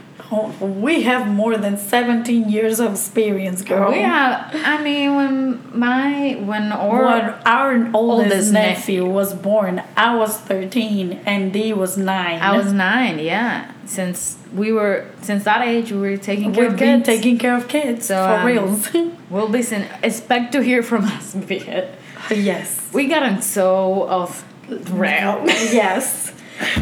We 0.60 1.02
have 1.02 1.28
more 1.28 1.56
than 1.56 1.76
17 1.76 2.48
years 2.48 2.80
of 2.80 2.92
experience, 2.92 3.62
girl. 3.62 3.92
We 3.92 4.00
have. 4.00 4.50
I 4.54 4.82
mean, 4.82 5.14
when 5.14 5.78
my 5.78 6.32
when 6.42 6.72
or 6.72 7.04
when 7.04 7.24
our 7.44 7.72
oldest, 7.92 7.94
Oldest 7.94 8.52
nephew, 8.52 9.00
nephew. 9.02 9.06
was 9.12 9.34
born, 9.34 9.82
I 9.96 10.16
was 10.16 10.36
13 10.38 11.20
and 11.26 11.52
D 11.52 11.72
was 11.72 11.96
9. 11.96 12.40
I 12.40 12.56
was 12.56 12.72
nine. 12.72 13.18
Yeah. 13.20 13.70
Since 13.86 14.36
we 14.54 14.72
were 14.72 15.06
since 15.22 15.44
that 15.44 15.62
age, 15.66 15.92
we 15.92 15.98
were 15.98 16.16
taking 16.16 16.52
care 16.52 16.64
We've 16.64 16.72
of 16.72 16.78
been 16.78 17.02
kids. 17.02 17.06
taking 17.06 17.38
care 17.38 17.56
of 17.56 17.68
kids, 17.68 18.06
So, 18.06 18.14
for 18.16 18.34
um, 18.40 18.46
reals. 18.46 18.88
We'll 19.30 19.48
be 19.48 19.62
sen- 19.62 19.88
expect 20.02 20.52
to 20.52 20.62
hear 20.62 20.82
from 20.82 21.04
us. 21.04 21.34
Yes. 22.30 22.80
We 22.92 23.06
got 23.06 23.20
gotten 23.22 23.42
so 23.42 24.02
off 24.08 24.44
rail. 24.90 25.42
yes. 25.46 26.32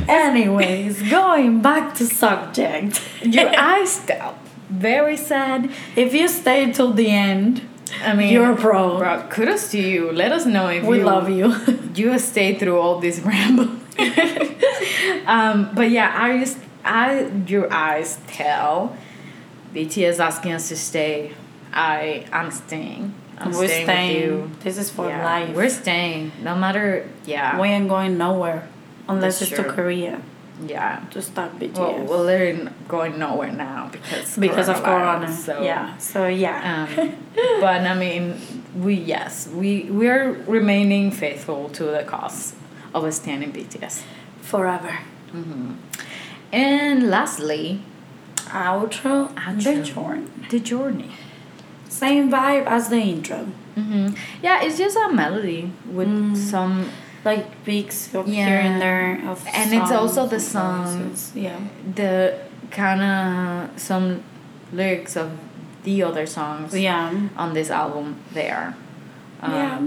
Anyways, 0.08 1.02
going 1.10 1.60
back 1.60 1.94
to 1.96 2.06
subject. 2.06 3.02
Your 3.22 3.50
eyes 3.58 4.08
out. 4.08 4.38
Very 4.70 5.16
sad. 5.16 5.70
If 5.96 6.14
you 6.14 6.28
stay 6.28 6.72
till 6.72 6.92
the 6.92 7.08
end, 7.10 7.60
I 8.02 8.14
mean, 8.14 8.32
You're 8.32 8.52
a 8.52 8.56
pro. 8.56 8.98
Bro, 8.98 9.26
kudos 9.30 9.70
to 9.72 9.78
you. 9.80 10.12
Let 10.12 10.32
us 10.32 10.46
know 10.46 10.68
if 10.68 10.84
We 10.84 10.98
you 10.98 11.04
love 11.04 11.28
you. 11.28 11.54
you 11.94 12.18
stay 12.18 12.54
through 12.54 12.78
all 12.78 12.98
this 13.00 13.20
ramble. 13.20 13.68
um, 15.26 15.70
but 15.74 15.90
yeah, 15.90 16.12
I 16.16 16.38
just 16.38 16.58
I 16.84 17.30
your 17.46 17.72
eyes 17.72 18.18
tell. 18.26 18.96
BTS 19.74 20.18
asking 20.20 20.52
us 20.52 20.68
to 20.68 20.76
stay. 20.76 21.32
I 21.72 22.26
I'm 22.32 22.50
staying. 22.50 23.14
I'm 23.38 23.50
We're 23.50 23.66
staying, 23.66 23.86
staying. 23.86 24.42
with 24.42 24.50
you. 24.50 24.56
This 24.60 24.78
is 24.78 24.90
for 24.90 25.08
Yeah, 25.08 25.24
life. 25.24 25.56
We're 25.56 25.70
staying. 25.70 26.32
No 26.42 26.54
matter 26.54 27.08
yeah. 27.26 27.60
we 27.60 27.68
ain't 27.68 27.88
going 27.88 28.16
nowhere 28.16 28.68
unless 29.08 29.40
That's 29.40 29.52
it's 29.52 29.62
to. 29.62 29.72
Korea 29.72 30.22
yeah. 30.66 31.04
to 31.10 31.22
stop 31.22 31.52
BTS. 31.58 31.78
Well, 31.78 32.04
we're 32.04 32.24
literally 32.24 32.68
going 32.88 33.18
nowhere 33.18 33.52
now 33.52 33.88
because 33.90 34.36
because 34.36 34.68
of 34.68 34.82
Corona. 34.82 35.32
So 35.32 35.62
yeah. 35.62 35.96
So 35.98 36.26
yeah. 36.26 36.86
um, 36.96 37.16
but 37.60 37.80
I 37.82 37.94
mean, 37.94 38.40
we 38.76 38.94
yes, 38.94 39.48
we 39.48 39.84
we 39.84 40.08
are 40.08 40.32
remaining 40.46 41.10
faithful 41.10 41.68
to 41.70 41.84
the 41.84 42.04
cause 42.04 42.54
of 42.94 43.12
standing 43.12 43.52
BTS. 43.52 44.02
Forever. 44.42 44.98
And 46.54 47.10
lastly, 47.10 47.80
Outro. 48.46 49.28
The 49.34 49.40
Outro. 49.40 49.84
journey. 49.84 50.26
the 50.50 50.60
journey. 50.60 51.10
Same 51.88 52.30
vibe 52.30 52.66
as 52.66 52.88
the 52.88 53.00
intro. 53.12 53.40
hmm 53.74 54.08
Yeah, 54.42 54.62
it's 54.62 54.78
just 54.78 54.96
a 54.96 55.08
melody 55.12 55.72
with 55.90 56.08
Mm. 56.08 56.36
some 56.36 56.74
Like 57.24 57.46
peaks 57.64 58.14
of 58.14 58.28
Yeah. 58.28 58.46
here 58.48 58.60
and 58.68 58.76
there 58.82 59.08
of 59.30 59.38
And 59.60 59.72
it's 59.72 59.90
also 59.90 60.26
the 60.26 60.36
and 60.36 60.42
song. 60.54 61.14
Yeah. 61.34 61.56
the 62.00 62.34
kind 62.70 63.00
of 63.00 63.80
some 63.80 64.20
lyrics 64.72 65.16
of 65.16 65.28
the 65.84 66.02
other 66.02 66.26
songs 66.26 66.76
Yeah. 66.76 67.10
on 67.42 67.54
this 67.54 67.70
album 67.70 68.16
there. 68.34 68.74
Um, 69.42 69.52
yeah. 69.54 69.78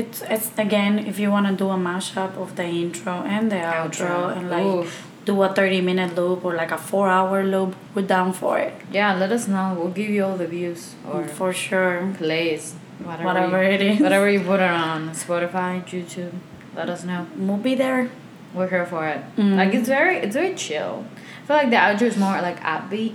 It's 0.00 0.22
it's 0.34 0.50
again 0.58 0.98
if 1.10 1.16
you 1.22 1.30
wanna 1.30 1.52
do 1.52 1.68
a 1.70 1.76
mashup 1.88 2.32
of 2.36 2.48
the 2.56 2.66
intro 2.84 3.14
and 3.34 3.44
the 3.52 3.60
outro, 3.62 4.10
Outro. 4.10 4.36
and 4.36 4.50
like 4.50 4.64
Oof. 4.66 5.06
Do 5.24 5.42
a 5.42 5.48
thirty 5.52 5.80
minute 5.80 6.14
loop 6.16 6.44
or 6.44 6.54
like 6.54 6.70
a 6.70 6.78
four 6.78 7.08
hour 7.08 7.44
loop, 7.44 7.74
we're 7.94 8.06
down 8.06 8.32
for 8.32 8.58
it. 8.58 8.74
Yeah, 8.92 9.14
let 9.14 9.30
us 9.32 9.46
know. 9.48 9.74
We'll 9.78 9.92
give 9.92 10.08
you 10.10 10.24
all 10.24 10.36
the 10.36 10.46
views 10.46 10.94
or 11.10 11.24
for 11.38 11.52
sure. 11.52 12.12
plays, 12.16 12.74
whatever, 13.02 13.24
Whatever 13.24 13.62
you, 13.62 13.70
it 13.70 13.80
is. 13.82 14.00
whatever 14.00 14.28
you 14.30 14.40
put 14.40 14.60
it 14.60 14.70
on 14.70 15.10
Spotify, 15.10 15.84
YouTube. 15.84 16.32
Let 16.74 16.88
us 16.88 17.04
know. 17.04 17.26
We'll 17.36 17.56
be 17.58 17.74
there. 17.74 18.10
We're 18.54 18.68
here 18.68 18.86
for 18.86 19.06
it. 19.06 19.20
Mm. 19.36 19.56
Like 19.56 19.74
it's 19.74 19.88
very, 19.88 20.16
it's 20.18 20.34
very 20.34 20.54
chill. 20.54 21.04
I 21.42 21.46
feel 21.46 21.56
like 21.56 21.70
the 21.70 21.76
outro 21.76 22.02
is 22.12 22.16
more 22.16 22.40
like 22.42 22.58
upbeat. 22.60 23.14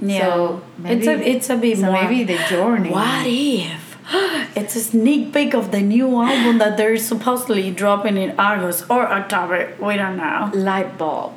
Yeah. 0.00 0.20
So 0.20 0.62
it's 0.84 1.06
a 1.06 1.14
it's 1.32 1.50
a 1.50 1.56
bit 1.56 1.78
So 1.78 1.86
more 1.86 2.02
maybe 2.02 2.24
the 2.24 2.38
journey. 2.48 2.90
What 2.90 3.26
if 3.26 3.79
it's 4.56 4.76
a 4.76 4.80
sneak 4.80 5.32
peek 5.32 5.54
of 5.54 5.70
the 5.70 5.80
new 5.80 6.20
album 6.20 6.58
that 6.58 6.76
they're 6.76 6.96
supposedly 6.96 7.70
dropping 7.70 8.16
in 8.16 8.34
August 8.38 8.90
or 8.90 9.06
October? 9.08 9.74
We 9.80 9.96
don't 9.96 10.16
know. 10.16 10.50
Light 10.54 10.98
bulb, 10.98 11.32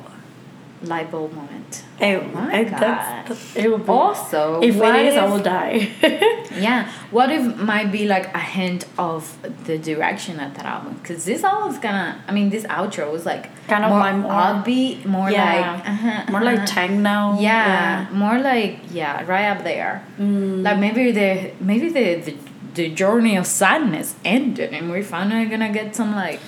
light 0.82 1.10
bulb 1.10 1.32
moment. 1.32 1.84
It, 2.00 2.34
my 2.34 2.52
it, 2.60 2.70
that's, 2.70 3.28
God. 3.28 3.64
it 3.64 3.68
will 3.68 3.78
be. 3.78 3.88
Also, 3.88 4.60
if 4.60 4.76
it 4.76 4.96
is, 5.06 5.16
I 5.16 5.26
will 5.26 5.42
die. 5.42 5.90
Yeah. 6.54 6.88
What 7.10 7.30
if 7.32 7.56
might 7.56 7.90
be 7.90 8.06
like 8.06 8.32
a 8.32 8.38
hint 8.38 8.86
of 8.96 9.36
the 9.64 9.76
direction 9.76 10.38
of 10.38 10.54
that 10.54 10.64
album? 10.64 10.94
Because 11.02 11.24
this 11.24 11.42
album's 11.42 11.78
gonna, 11.78 12.22
I 12.28 12.32
mean, 12.32 12.50
this 12.50 12.62
outro 12.64 13.10
was 13.10 13.26
like 13.26 13.50
Kind 13.66 13.84
of 13.84 13.90
more 13.90 13.98
like 14.00 14.16
more- 14.16 14.30
upbeat, 14.30 15.04
more 15.04 15.30
Yeah. 15.30 15.72
like 15.72 15.88
uh-huh, 15.88 16.30
more 16.30 16.42
like 16.42 16.58
uh-huh. 16.58 16.66
techno. 16.66 17.36
Yeah, 17.40 18.06
more 18.12 18.38
like 18.38 18.78
yeah, 18.90 19.24
right 19.26 19.46
up 19.46 19.64
there. 19.64 20.04
Mm. 20.18 20.62
Like 20.62 20.78
maybe 20.78 21.10
the 21.10 21.50
maybe 21.60 21.88
the, 21.88 22.20
the 22.20 22.36
the 22.74 22.88
journey 22.90 23.36
of 23.36 23.46
sadness 23.46 24.14
ended, 24.24 24.72
and 24.72 24.90
we're 24.90 25.02
finally 25.04 25.46
gonna 25.46 25.72
get 25.72 25.94
some 25.96 26.14
like 26.14 26.40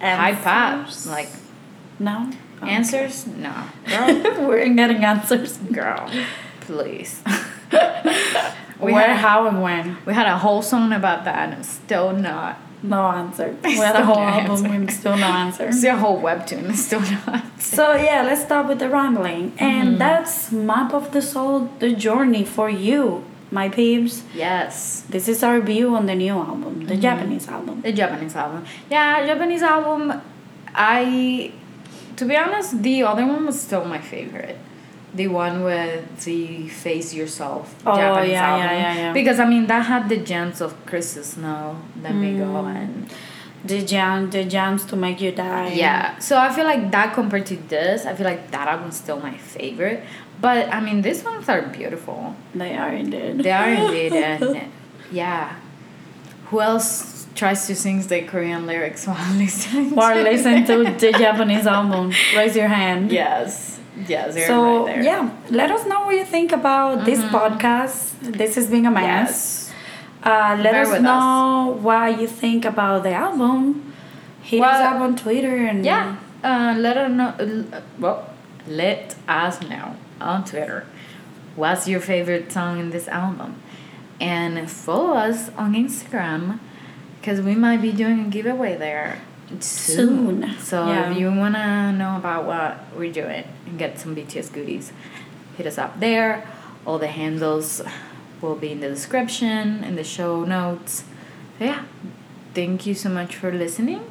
high 0.00 0.34
pops 0.34 1.06
like 1.06 1.28
No. 1.98 2.30
Okay. 2.62 2.70
answers. 2.72 3.26
No, 3.26 3.52
girl, 3.86 4.48
We're 4.48 4.68
getting 4.74 5.04
answers. 5.04 5.56
girl, 5.58 6.10
please. 6.60 7.22
Where, 8.78 9.08
had- 9.08 9.16
how, 9.18 9.46
and 9.46 9.62
when? 9.62 9.96
We 10.06 10.14
had 10.14 10.26
a 10.26 10.38
whole 10.38 10.62
song 10.62 10.92
about 10.92 11.24
that, 11.24 11.52
and 11.52 11.64
still 11.64 12.12
not. 12.12 12.58
No 12.82 13.06
answer. 13.08 13.56
We 13.64 13.76
had 13.76 13.96
a 13.96 14.04
whole 14.04 14.16
no 14.16 14.28
album 14.40 14.66
and 14.66 14.90
still 14.92 15.16
no 15.16 15.26
answer. 15.26 15.68
It's 15.68 15.82
a 15.84 15.96
whole 15.96 16.20
webtoon, 16.20 16.74
still 16.74 17.00
not. 17.00 17.42
So 17.60 17.94
yeah, 17.94 18.22
let's 18.22 18.42
start 18.42 18.66
with 18.68 18.78
the 18.78 18.90
rambling, 18.90 19.52
Mm-hmm. 19.52 19.64
and 19.64 19.98
that's 19.98 20.52
map 20.52 20.92
of 20.92 21.12
the 21.12 21.22
soul, 21.22 21.70
the 21.78 21.94
journey 21.94 22.44
for 22.44 22.68
you, 22.68 23.24
my 23.54 23.68
peeps. 23.68 24.22
Yes. 24.34 25.04
This 25.08 25.28
is 25.28 25.42
our 25.48 25.60
view 25.60 25.94
on 25.98 26.04
the 26.06 26.14
new 26.24 26.34
album, 26.48 26.62
Mm-hmm. 26.74 26.86
the 26.92 26.96
Japanese 27.08 27.46
album. 27.48 27.80
The 27.88 27.92
Japanese 28.02 28.34
album. 28.36 28.64
Yeah, 28.90 29.24
Japanese 29.30 29.62
album. 29.62 30.20
I, 30.74 31.52
to 32.16 32.24
be 32.24 32.36
honest, 32.36 32.82
the 32.82 33.02
other 33.04 33.24
one 33.26 33.46
was 33.46 33.60
still 33.60 33.84
my 33.84 34.00
favorite. 34.00 34.58
The 35.14 35.28
one 35.28 35.62
with 35.62 36.24
the 36.24 36.66
Face 36.68 37.14
Yourself 37.14 37.64
Oh, 37.86 37.96
Japanese 37.96 38.32
yeah, 38.32 38.48
album. 38.50 38.66
yeah, 38.66 38.72
yeah, 38.82 38.94
yeah. 39.02 39.12
Because 39.12 39.38
I 39.38 39.46
mean 39.48 39.66
that 39.68 39.82
had 39.86 40.08
the 40.08 40.16
gems 40.16 40.60
of 40.60 40.74
Crystal 40.86 41.22
Snow, 41.22 41.76
Let 42.02 42.14
Me 42.16 42.36
Go, 42.36 42.46
Mm. 42.66 42.74
and 42.82 43.10
The 43.64 43.80
jam, 43.92 44.28
the 44.30 44.44
jams 44.44 44.84
to 44.90 44.96
make 44.96 45.20
you 45.24 45.30
die. 45.32 45.68
yeah. 45.84 46.18
So 46.18 46.36
I 46.36 46.48
feel 46.52 46.64
like 46.72 46.90
that 46.90 47.14
compared 47.14 47.46
to 47.52 47.56
this, 47.74 48.04
I 48.04 48.12
feel 48.16 48.26
like 48.26 48.50
that 48.50 48.66
album's 48.68 48.96
still 49.04 49.20
my 49.20 49.36
favorite. 49.56 50.02
But 50.44 50.68
I 50.76 50.80
mean, 50.86 51.00
these 51.02 51.24
ones 51.24 51.48
are 51.48 51.62
beautiful. 51.62 52.36
they 52.54 52.76
are 52.76 52.92
indeed. 52.92 53.32
They 53.46 53.50
are 53.62 53.70
indeed, 53.80 54.12
and 54.28 54.70
yeah. 55.10 55.56
Who 56.50 56.60
else 56.60 57.26
tries 57.34 57.66
to 57.68 57.74
sing 57.74 58.02
the 58.12 58.20
Korean 58.22 58.66
lyrics 58.66 59.06
while 59.10 59.34
listening? 59.34 59.98
or 59.98 60.12
to 60.14 60.22
listen 60.22 60.64
to 60.70 60.76
the 61.02 61.10
Japanese 61.12 61.66
album. 61.66 62.12
Raise 62.36 62.54
your 62.54 62.68
hand. 62.68 63.10
Yes, 63.10 63.80
yes, 64.06 64.36
you're 64.36 64.46
So 64.46 64.58
right 64.86 64.94
there. 64.94 65.02
yeah, 65.02 65.30
let 65.50 65.70
us 65.70 65.82
know 65.86 66.00
what 66.06 66.14
you 66.20 66.24
think 66.36 66.52
about 66.52 67.04
this 67.08 67.20
podcast. 67.36 68.00
This 68.20 68.54
has 68.56 68.66
been 68.68 68.86
a 68.86 68.90
mess. 68.90 69.02
Yes. 69.02 69.72
Uh, 70.22 70.56
let 70.62 70.72
Bear 70.72 70.82
us 70.86 71.00
know 71.00 71.78
what 71.82 72.20
you 72.20 72.26
think 72.26 72.64
about 72.64 73.02
the 73.02 73.12
album. 73.12 73.92
Hit 74.42 74.60
us 74.62 74.80
up 74.80 75.00
on 75.00 75.16
Twitter 75.16 75.56
and 75.56 75.84
Yeah. 75.84 76.16
Uh, 76.42 76.74
let 76.78 76.96
us 76.96 77.10
know. 77.10 77.28
Uh, 77.40 77.80
well, 77.98 78.18
let 78.68 79.16
us 79.28 79.60
know 79.62 79.96
on 80.24 80.44
Twitter. 80.44 80.86
What's 81.56 81.86
your 81.86 82.00
favorite 82.00 82.50
song 82.50 82.80
in 82.80 82.90
this 82.90 83.06
album? 83.08 83.56
And 84.20 84.70
follow 84.70 85.14
us 85.14 85.50
on 85.50 85.74
Instagram 85.74 86.58
because 87.20 87.40
we 87.40 87.54
might 87.54 87.80
be 87.82 87.92
doing 87.92 88.20
a 88.26 88.28
giveaway 88.28 88.76
there 88.76 89.20
soon. 89.60 90.42
Soon, 90.42 90.58
So 90.58 90.86
yeah. 90.86 91.10
if 91.10 91.18
you 91.18 91.26
want 91.32 91.54
to 91.54 91.92
know 91.92 92.16
about 92.16 92.44
what 92.44 92.78
we're 92.96 93.12
doing 93.12 93.44
and 93.66 93.78
get 93.78 93.98
some 93.98 94.14
BTS 94.16 94.52
goodies, 94.52 94.92
hit 95.56 95.66
us 95.66 95.78
up 95.78 96.00
there. 96.00 96.46
All 96.86 96.98
the 96.98 97.08
handles 97.08 97.82
will 98.40 98.56
be 98.56 98.72
in 98.72 98.80
the 98.80 98.88
description, 98.88 99.84
in 99.84 99.96
the 99.96 100.04
show 100.04 100.44
notes. 100.44 101.04
So 101.58 101.64
yeah, 101.66 101.84
thank 102.54 102.86
you 102.86 102.94
so 102.94 103.08
much 103.08 103.36
for 103.36 103.52
listening. 103.52 104.04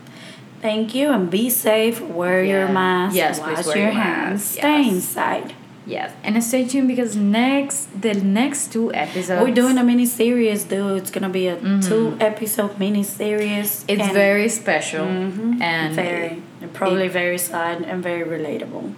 Thank 0.61 0.95
you 0.95 1.09
and 1.11 1.29
be 1.29 1.49
safe. 1.49 1.99
Wear 1.99 2.41
your 2.43 2.65
Yeah. 2.67 2.71
mask. 2.71 3.15
Yes, 3.15 3.39
please 3.39 3.57
wash 3.57 3.65
wear 3.67 3.77
your 3.77 3.85
your 3.87 3.93
hands. 4.01 4.43
Stay 4.45 4.87
inside. 4.87 5.53
Yes, 5.85 6.13
and 6.23 6.41
stay 6.41 6.65
tuned 6.65 6.87
because 6.87 7.15
next 7.15 8.01
the 8.01 8.13
next 8.13 8.71
two 8.71 8.93
episodes 8.93 9.43
We're 9.43 9.53
doing 9.53 9.77
a 9.77 9.83
mini 9.83 10.05
series, 10.05 10.63
dude. 10.63 10.97
It's 11.01 11.11
gonna 11.11 11.29
be 11.29 11.47
a 11.47 11.57
Mhm. 11.57 11.85
two 11.85 12.15
episode 12.21 12.79
mini 12.79 13.03
series. 13.03 13.83
It's 13.87 14.07
very 14.13 14.47
special 14.47 15.05
Mhm. 15.05 15.61
and 15.61 15.93
very 15.93 16.41
and 16.61 16.71
probably 16.73 17.09
very 17.09 17.37
sad 17.37 17.81
and 17.81 18.01
very 18.01 18.23
relatable. 18.23 18.93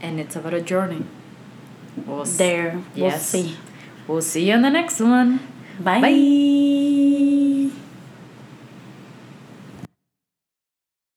and 0.00 0.20
it's 0.20 0.36
about 0.36 0.54
a 0.54 0.60
journey. 0.60 1.02
We'll 2.06 2.22
There, 2.24 2.78
we'll 2.94 3.10
Yes. 3.10 3.26
see. 3.28 3.56
We'll 4.06 4.22
see 4.22 4.44
you 4.48 4.54
on 4.54 4.62
the 4.62 4.70
next 4.70 5.00
one. 5.00 5.40
Bye. 5.80 6.00
Bye. 6.00 7.44